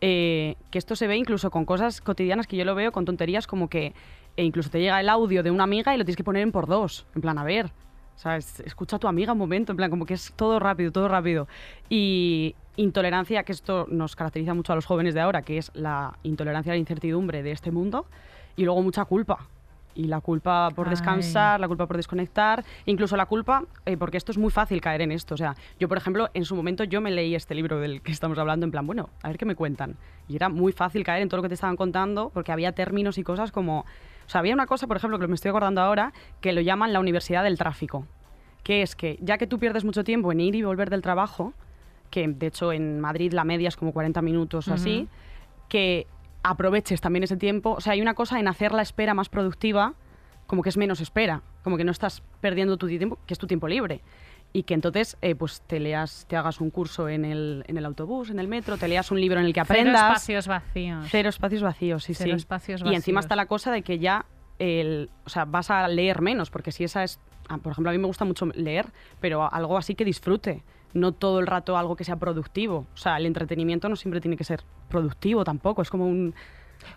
[0.00, 3.48] Eh, que esto se ve incluso con cosas cotidianas que yo lo veo con tonterías
[3.48, 3.94] como que
[4.36, 6.52] e incluso te llega el audio de una amiga y lo tienes que poner en
[6.52, 7.06] por dos.
[7.16, 7.72] En plan, a ver,
[8.64, 11.46] Escucha a tu amiga un momento, en plan, como que es todo rápido, todo rápido.
[11.88, 16.18] Y intolerancia, que esto nos caracteriza mucho a los jóvenes de ahora, que es la
[16.24, 18.06] intolerancia a la incertidumbre de este mundo.
[18.56, 19.46] Y luego mucha culpa.
[19.94, 20.90] Y la culpa por Ay.
[20.90, 25.02] descansar, la culpa por desconectar, incluso la culpa, eh, porque esto es muy fácil caer
[25.02, 25.34] en esto.
[25.34, 28.12] O sea, yo, por ejemplo, en su momento yo me leí este libro del que
[28.12, 29.96] estamos hablando, en plan, bueno, a ver qué me cuentan.
[30.28, 33.18] Y era muy fácil caer en todo lo que te estaban contando, porque había términos
[33.18, 33.86] y cosas como...
[34.28, 36.12] O sea, había una cosa, por ejemplo, que me estoy acordando ahora,
[36.42, 38.06] que lo llaman la universidad del tráfico.
[38.62, 41.54] Que es que, ya que tú pierdes mucho tiempo en ir y volver del trabajo,
[42.10, 45.08] que de hecho en Madrid la media es como 40 minutos o así,
[45.70, 46.06] que
[46.42, 47.72] aproveches también ese tiempo.
[47.72, 49.94] O sea, hay una cosa en hacer la espera más productiva,
[50.46, 53.46] como que es menos espera, como que no estás perdiendo tu tiempo, que es tu
[53.46, 54.02] tiempo libre.
[54.52, 57.84] Y que entonces eh, pues te leas, te hagas un curso en el, en el
[57.84, 60.02] autobús, en el metro, te leas un libro en el que Cero aprendas.
[60.04, 61.06] espacios vacíos.
[61.10, 62.36] Cero espacios vacíos, sí, Cero sí.
[62.36, 63.24] espacios Y encima vacíos.
[63.26, 64.24] está la cosa de que ya
[64.58, 67.92] el, o sea, vas a leer menos, porque si esa es, ah, por ejemplo, a
[67.92, 68.86] mí me gusta mucho leer,
[69.20, 72.86] pero algo así que disfrute, no todo el rato algo que sea productivo.
[72.94, 76.34] O sea, el entretenimiento no siempre tiene que ser productivo tampoco, es como un...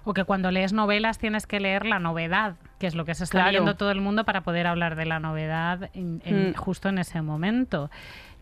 [0.04, 3.24] O que cuando lees novelas tienes que leer la novedad, que es lo que se
[3.24, 3.52] está Claro.
[3.52, 6.54] leyendo todo el mundo para poder hablar de la novedad en- en- Mm.
[6.56, 7.90] justo en ese momento.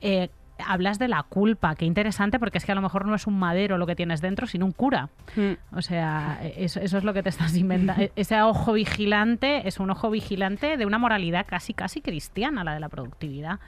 [0.02, 0.30] Eh,
[0.68, 3.40] hablas de la culpa, qué interesante, porque es que a lo mejor no es un
[3.40, 5.08] madero lo que tienes dentro, sino un cura.
[5.74, 8.02] O sea, eso, eso es lo que te estás inventando.
[8.04, 12.74] E- Ese ojo vigilante es un ojo vigilante de una moralidad casi, casi cristiana, la
[12.74, 13.60] de la productividad.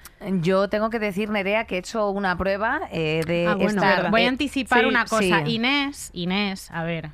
[0.42, 4.12] Yo tengo que decir, Nerea, que he hecho una prueba eh, de Ah, bueno, estar-.
[4.12, 5.46] Voy a eh, anticipar sí, una cosa.
[5.46, 5.52] sí.
[5.56, 7.12] Inés, Inés, a ver.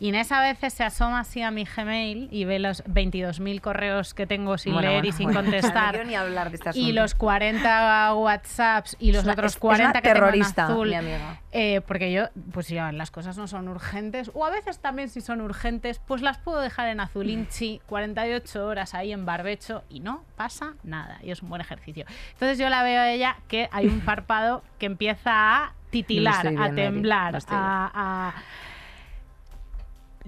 [0.00, 4.28] Inés a veces se asoma así a mi Gmail y ve los 22.000 correos que
[4.28, 5.40] tengo sin Bueno, leer y sin bueno.
[5.42, 5.86] contestar.
[5.86, 9.56] No quiero ni hablar de este y los 40 WhatsApps y los una- otros es-
[9.56, 10.88] es 40 una que tengo en azul.
[10.88, 11.40] mi amiga.
[11.50, 15.20] Eh, porque yo, pues ya, las cosas no son urgentes, o a veces también si
[15.20, 20.22] son urgentes, pues las puedo dejar en azulinchi 48 horas ahí en barbecho y no
[20.36, 21.18] pasa nada.
[21.24, 22.04] Y es un buen ejercicio.
[22.34, 25.32] Entonces yo la veo a ella que hay un párpado que empieza
[25.64, 28.32] a titilar, a temblar, a-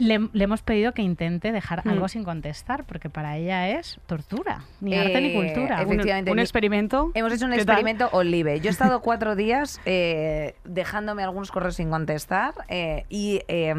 [0.00, 1.90] Le, le hemos pedido que intente dejar Mm.
[1.90, 5.82] algo sin contestar, porque para ella es tortura, ni arte ni Eh, cultura.
[5.82, 6.30] efectivamente.
[6.32, 7.10] Un, experimento.
[7.14, 7.76] Hemos hecho un ¿Qué tal?
[7.76, 8.60] experimento olive.
[8.60, 13.74] Yo he estado cuatro días eh, dejándome algunos correos sin contestar eh, y eh,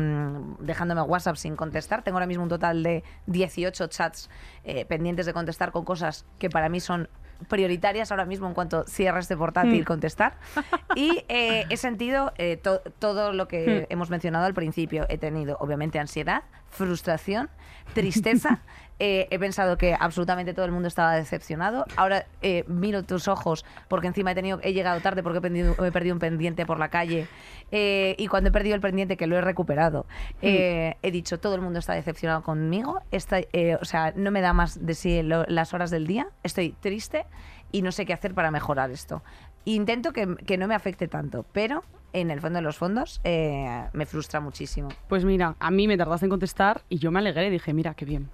[0.59, 2.03] dejándome WhatsApp sin contestar.
[2.03, 4.29] Tengo ahora mismo un total de 18 chats
[4.63, 7.09] eh, pendientes de contestar con cosas que para mí son
[7.47, 9.85] prioritarias ahora mismo en cuanto cierre este portátil Mm.
[9.85, 10.37] contestar
[10.95, 13.93] y eh, he sentido eh, to- todo lo que Mm.
[13.93, 17.49] hemos mencionado al principio he tenido obviamente ansiedad frustración
[17.93, 18.61] tristeza
[19.03, 21.85] eh, he pensado que absolutamente todo el mundo estaba decepcionado.
[21.95, 25.75] Ahora eh, miro tus ojos porque encima he, tenido, he llegado tarde porque he perdido,
[25.83, 27.27] he perdido un pendiente por la calle
[27.71, 30.05] eh, y cuando he perdido el pendiente que lo he recuperado
[30.43, 33.01] eh, he dicho todo el mundo está decepcionado conmigo.
[33.11, 36.27] Está, eh, o sea, no me da más de sí lo- las horas del día.
[36.43, 37.25] Estoy triste
[37.71, 39.23] y no sé qué hacer para mejorar esto.
[39.65, 41.83] Intento que, que no me afecte tanto, pero
[42.13, 44.89] en el fondo de los fondos eh, me frustra muchísimo.
[45.07, 47.93] Pues mira, a mí me tardaste en contestar y yo me alegré y dije, mira,
[47.93, 48.29] qué bien.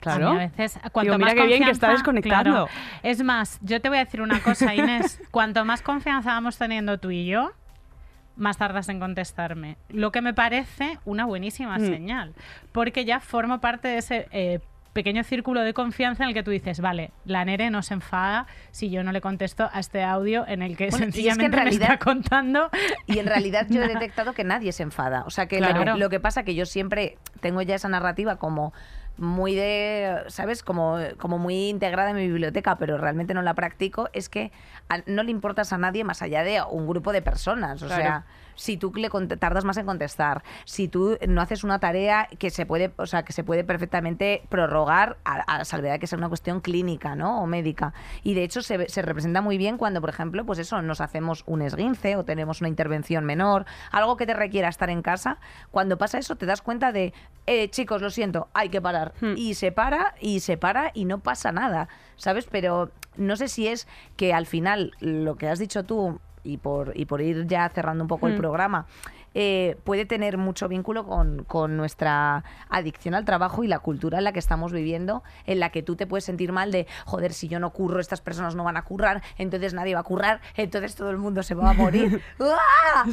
[0.00, 0.28] Claro.
[0.28, 2.50] A mí a veces, cuanto Digo, mira más qué bien que está confianza- desconectando.
[2.66, 2.68] claro.
[3.02, 5.20] Es más, yo te voy a decir una cosa, Inés.
[5.30, 7.52] cuanto más confianza vamos teniendo tú y yo,
[8.36, 9.76] más tardas en contestarme.
[9.88, 11.86] Lo que me parece una buenísima Mm.
[11.86, 12.34] señal.
[12.72, 14.60] Porque ya formo parte de ese eh,
[14.92, 18.46] pequeño círculo de confianza en el que tú dices, vale, la Nere no se enfada
[18.70, 21.20] si yo no le contesto a este audio en el que Bueno, y es que
[21.20, 22.70] en sencillamente me está contando.
[23.06, 25.24] Y en realidad yo he detectado que nadie se enfada.
[25.26, 25.96] O sea, que lo, Claro.
[25.96, 28.72] lo que pasa que yo siempre tengo ya esa narrativa como
[29.18, 30.62] muy de, ¿sabes?
[30.62, 34.52] Como, como muy integrada en mi biblioteca, pero realmente no la practico, es que
[34.88, 37.82] a- no le importas a nadie más allá de un grupo de personas.
[37.82, 38.02] O Claro.
[38.02, 38.24] sea,
[38.56, 42.66] si tú le tardas más en contestar, si tú no haces una tarea que se
[42.66, 46.60] puede, o sea, que se puede perfectamente prorrogar a, a salvedad que sea una cuestión
[46.60, 47.42] clínica, ¿no?
[47.42, 47.94] O médica.
[48.22, 51.44] Y de hecho se, se representa muy bien cuando, por ejemplo, pues eso, nos hacemos
[51.46, 55.38] un esguince o tenemos una intervención menor, algo que te requiera estar en casa.
[55.70, 57.12] Cuando pasa eso te das cuenta de,
[57.46, 59.12] eh, chicos, lo siento, hay que parar.
[59.20, 59.34] Hmm.
[59.36, 62.46] Y se para, y se para, y no pasa nada, ¿sabes?
[62.50, 63.86] Pero no sé si es
[64.16, 68.04] que al final lo que has dicho tú, y por, y por ir ya cerrando
[68.04, 68.38] un poco el Hmm.
[68.38, 68.86] programa,
[69.38, 74.24] eh, puede tener mucho vínculo con, con nuestra adicción al trabajo y la cultura en
[74.24, 77.46] la que estamos viviendo, en la que tú te puedes sentir mal de, joder, si
[77.46, 80.94] yo no curro, estas personas no van a currar, entonces nadie va a currar, entonces
[80.94, 82.22] todo el mundo se va a morir.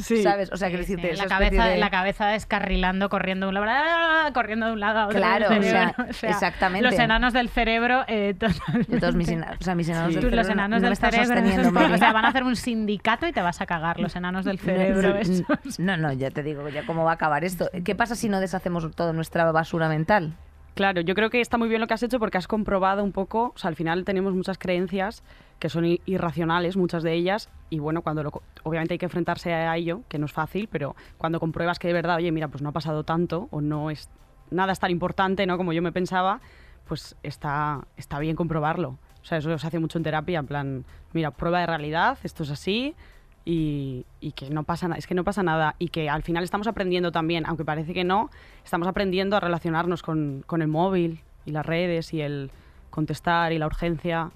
[0.02, 0.22] Sí.
[0.22, 0.50] ¿Sabes?
[0.52, 3.46] O sea, quiero Sí, decirte, sí, la, esa especie cabeza, de- la cabeza descarrilando, corriendo
[3.46, 5.18] de un lado, corriendo de un lado a otro.
[5.18, 5.46] Claro,
[6.08, 6.88] o sea, exactamente.
[6.88, 8.98] Los enanos del cerebro, eh, totalmente.
[8.98, 10.20] Todos mis, ena- o sea, mis enanos Sí.
[10.20, 11.94] del Tú, los cerebro no- enanos no del están cerebro.
[11.94, 14.58] o sea, van a hacer un sindicato y te vas a cagar, los enanos del
[14.58, 15.10] cerebro.
[15.10, 15.78] No, esos.
[15.78, 17.68] no, no, ya te digo ya cómo va a acabar esto.
[17.84, 20.36] ¿Qué pasa si no deshacemos toda nuestra basura mental?
[20.74, 23.12] Claro, yo creo que está muy bien lo que has hecho porque has comprobado un
[23.12, 25.22] poco, o sea, al final tenemos muchas creencias
[25.60, 29.76] que son irracionales, muchas de ellas, y bueno, cuando lo, obviamente hay que enfrentarse a
[29.76, 32.70] ello, que no es fácil, pero cuando compruebas que de verdad, oye, mira, pues no
[32.70, 34.10] ha pasado tanto o no es
[34.50, 35.56] nada es tan importante, ¿no?
[35.56, 36.40] Como yo me pensaba,
[36.86, 38.98] pues está, está bien comprobarlo.
[39.22, 42.42] O sea, eso se hace mucho en terapia, en plan, mira, prueba de realidad, esto
[42.42, 42.94] es así,
[43.44, 46.44] y, y que no pasa nada, es que no pasa nada y que al final
[46.44, 48.30] estamos aprendiendo también, aunque parece que no,
[48.64, 52.50] estamos aprendiendo a relacionarnos con, con el móvil y las redes y el
[52.90, 54.30] contestar y la urgencia.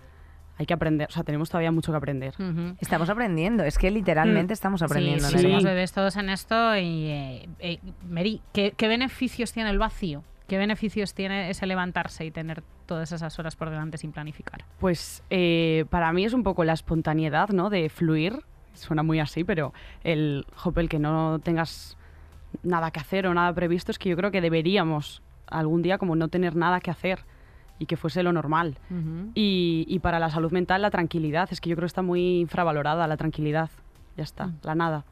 [0.58, 2.34] Hay que aprender, o sea, tenemos todavía mucho que aprender.
[2.34, 2.74] Ujú.
[2.80, 5.28] Estamos aprendiendo, es que literalmente estamos aprendiendo.
[5.28, 5.42] Sí, sí.
[5.42, 6.76] Somos bebés todos en esto.
[6.76, 7.78] Y, eh, eh,
[8.08, 10.24] Mary, ¿qué, qué beneficios tiene el vacío?
[10.48, 14.64] ¿Qué beneficios tiene ese levantarse y tener todas esas horas por delante sin planificar?
[14.80, 17.70] Pues eh, para mí es un poco la espontaneidad, ¿no?
[17.70, 18.40] De fluir.
[18.80, 19.72] Suena muy así, pero
[20.04, 21.96] el, jope, el que no tengas
[22.62, 26.16] nada que hacer o nada previsto es que yo creo que deberíamos algún día como
[26.16, 27.24] no tener nada que hacer
[27.78, 28.78] y que fuese lo normal.
[29.34, 32.40] y, y para la salud mental la tranquilidad, es que yo creo que está muy
[32.40, 33.70] infravalorada la tranquilidad.
[34.16, 35.04] Ya está, la nada.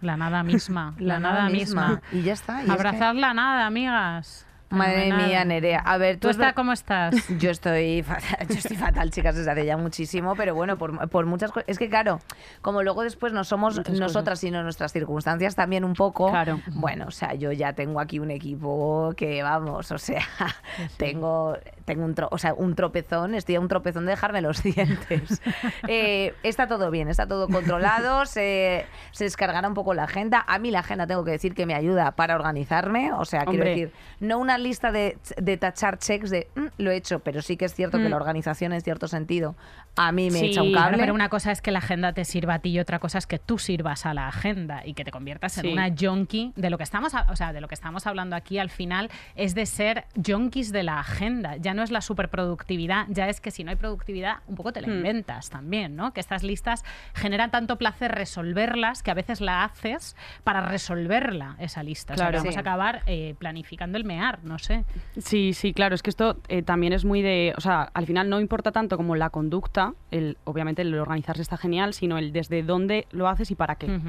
[0.00, 0.94] La nada misma.
[0.98, 2.00] la, nada, misma.
[2.12, 2.58] Y ya está.
[2.58, 4.45] y es que- Abrazad la nada, amigas.
[4.68, 5.28] Madre Fenomenal.
[5.28, 5.78] mía, Nerea.
[5.80, 7.14] A ver, ¿Tú tú es estás ver- cómo estás?
[7.38, 11.24] Yo estoy fatal, yo estoy fatal, chicas, desde hace ya muchísimo, pero bueno, por, por
[11.26, 11.68] muchas cosas.
[11.68, 12.20] Es que claro,
[12.62, 16.30] como luego después no somos Muchas nosotras, sino nuestras circunstancias también un poco.
[16.30, 16.60] Claro.
[16.74, 20.22] Bueno, o sea, yo ya tengo aquí un equipo que vamos, o sea,
[20.96, 24.62] tengo, tengo un, tro- o sea, un tropezón, estoy a un tropezón de dejarme los
[24.62, 25.40] dientes.
[25.88, 30.44] Eh, está todo bien, está todo controlado, se, se descargará un poco la agenda.
[30.46, 33.52] A mí la agenda tengo que decir que me ayuda para organizarme, o sea, quiero
[33.64, 33.70] Hombre.
[33.70, 37.56] decir, no una lista de, de tachar checks de "Mm, lo he hecho, pero sí
[37.56, 38.10] que es cierto que Mm.
[38.10, 39.56] la organización en cierto sentido
[39.96, 40.98] a mí me Sí, echa un cable.
[40.98, 43.26] pero una cosa es que la agenda te sirva a ti y otra cosa es
[43.26, 46.76] que tú sirvas a la agenda y que te conviertas en una junkie de lo
[46.76, 49.64] que estamos, a- o sea, de lo que estamos hablando aquí al final es de
[49.66, 51.56] ser junkies de la agenda.
[51.56, 54.80] Ya no es la superproductividad, ya es que si no hay productividad, un poco te
[54.80, 54.96] la Hmm.
[54.96, 56.12] inventas también, ¿no?
[56.12, 56.84] Que estas listas
[57.14, 62.14] generan tanto placer resolverlas que a veces la haces para resolverla esa lista.
[62.14, 62.38] O sea, que Claro.
[62.42, 62.58] vamos Sí.
[62.58, 64.84] a acabar eh, planificando el mear, no sé.
[65.18, 68.30] Sí, sí, claro, es que esto eh, también es muy de, o sea, al final
[68.30, 72.62] no importa tanto como la conducta, el, obviamente el organizarse está genial, sino el desde
[72.62, 74.00] dónde lo haces y para qué.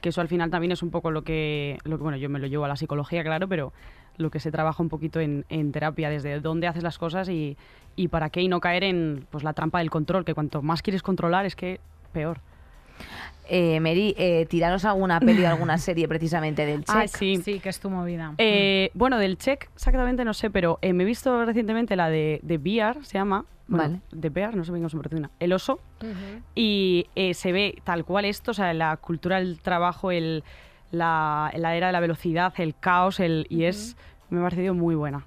[0.00, 2.40] Que eso al final también es un poco lo que, lo que bueno, yo me
[2.40, 3.72] lo llevo a la psicología, claro, pero
[4.16, 7.56] lo que se trabaja un poquito en, en terapia, desde dónde haces las cosas y,
[7.94, 10.82] y para qué, y no caer en pues, la trampa del control, que cuanto más
[10.82, 11.80] quieres controlar es que
[12.12, 12.40] peor.
[13.48, 16.96] Eh, Mary, eh, tiraros alguna peli o alguna serie precisamente del check.
[16.96, 17.36] Ah, sí.
[17.44, 18.34] Sí, que es tu movida.
[18.38, 22.40] Eh, bueno, del check exactamente no sé, pero eh, me he visto recientemente la de,
[22.42, 23.44] de Bear, se llama.
[23.66, 24.00] Bueno, Vale.
[24.10, 25.30] De Bear, no sé bien cómo se pronuncia.
[25.38, 25.80] El oso.
[26.54, 30.44] Y eh, se ve tal cual esto, o sea, la cultura del trabajo, el,
[30.90, 33.96] la, la era de la velocidad, el caos, el, y es,
[34.30, 35.26] me ha parecido muy buena.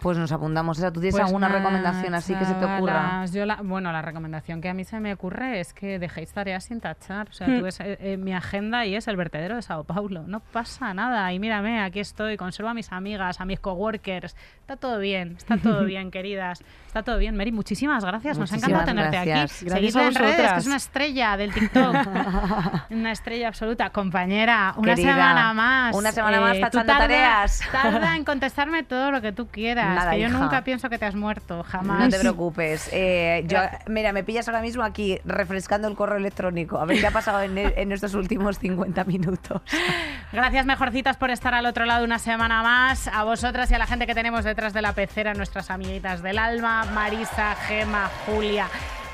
[0.00, 0.90] Pues nos apuntamos esa.
[0.90, 3.24] ¿Tú tienes Pues alguna nada, recomendación así que se te ocurra?
[3.26, 6.64] Yo la, bueno, la recomendación que a mí se me ocurre es que dejéis tareas
[6.64, 7.28] sin tachar.
[7.28, 7.58] O sea, Hmm.
[7.58, 10.22] tú ves eh, eh, mi agenda y es el vertedero de Sao Paulo.
[10.26, 11.30] No pasa nada.
[11.32, 14.34] Y mírame, aquí estoy, conservo a mis amigas, a mis coworkers.
[14.60, 16.62] Está todo bien, está todo bien, queridas.
[16.86, 17.36] Está todo bien.
[17.36, 18.38] Mary, muchísimas gracias.
[18.38, 19.52] Nos ha encantado Muchísimas tenerte gracias.
[19.60, 19.64] aquí.
[19.66, 21.94] Gracias Seguidla a en redes, que es una estrella del TikTok.
[22.90, 23.90] una estrella absoluta.
[23.90, 25.94] Compañera, una Querida, semana más.
[25.96, 27.60] una semana más tú tachando tarda- tareas.
[27.70, 29.89] Tarda en contestarme todo lo que tú quieras.
[29.94, 30.38] Nada, que yo hija.
[30.38, 32.00] nunca pienso que te has muerto, jamás.
[32.00, 32.88] No te preocupes.
[32.92, 36.78] Eh, yo, mira, me pillas ahora mismo aquí refrescando el correo electrónico.
[36.78, 39.62] A ver qué ha pasado en, en estos últimos 50 minutos.
[40.32, 43.08] Gracias, mejorcitas, por estar al otro lado una semana más.
[43.08, 46.38] A vosotras y a la gente que tenemos detrás de la pecera, nuestras amiguitas del
[46.38, 48.66] alma, Marisa, Gema, Julia,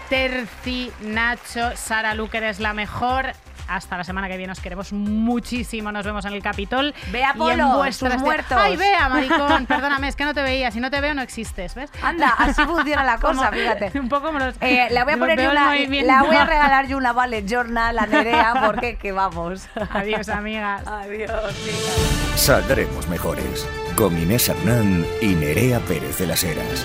[0.08, 3.32] Terci, Nacho, Sara Lu, que eres la mejor.
[3.68, 5.90] Hasta la semana que viene os queremos muchísimo.
[5.92, 6.94] Nos vemos en el Capitol.
[7.10, 8.56] Bea y Polo, en vuestras sus muertos.
[8.60, 9.66] Ay, Bea, maricón.
[9.66, 10.70] Perdóname, es que no te veía.
[10.70, 11.90] Si no te veo, no existes, ¿ves?
[12.02, 13.98] Anda, así funciona la cosa, Como- fíjate.
[13.98, 14.54] Un poco me los.
[14.60, 18.06] Eh, le voy a poner una, la voy a regalar yo una Vale Journal a
[18.06, 19.66] Nerea porque que vamos.
[19.90, 20.86] Adiós, amigas.
[20.86, 21.30] Adiós,
[21.64, 22.40] chicas.
[22.40, 23.66] Saldremos mejores.
[23.96, 26.84] Con Inés Hernán y Nerea Pérez de las Heras.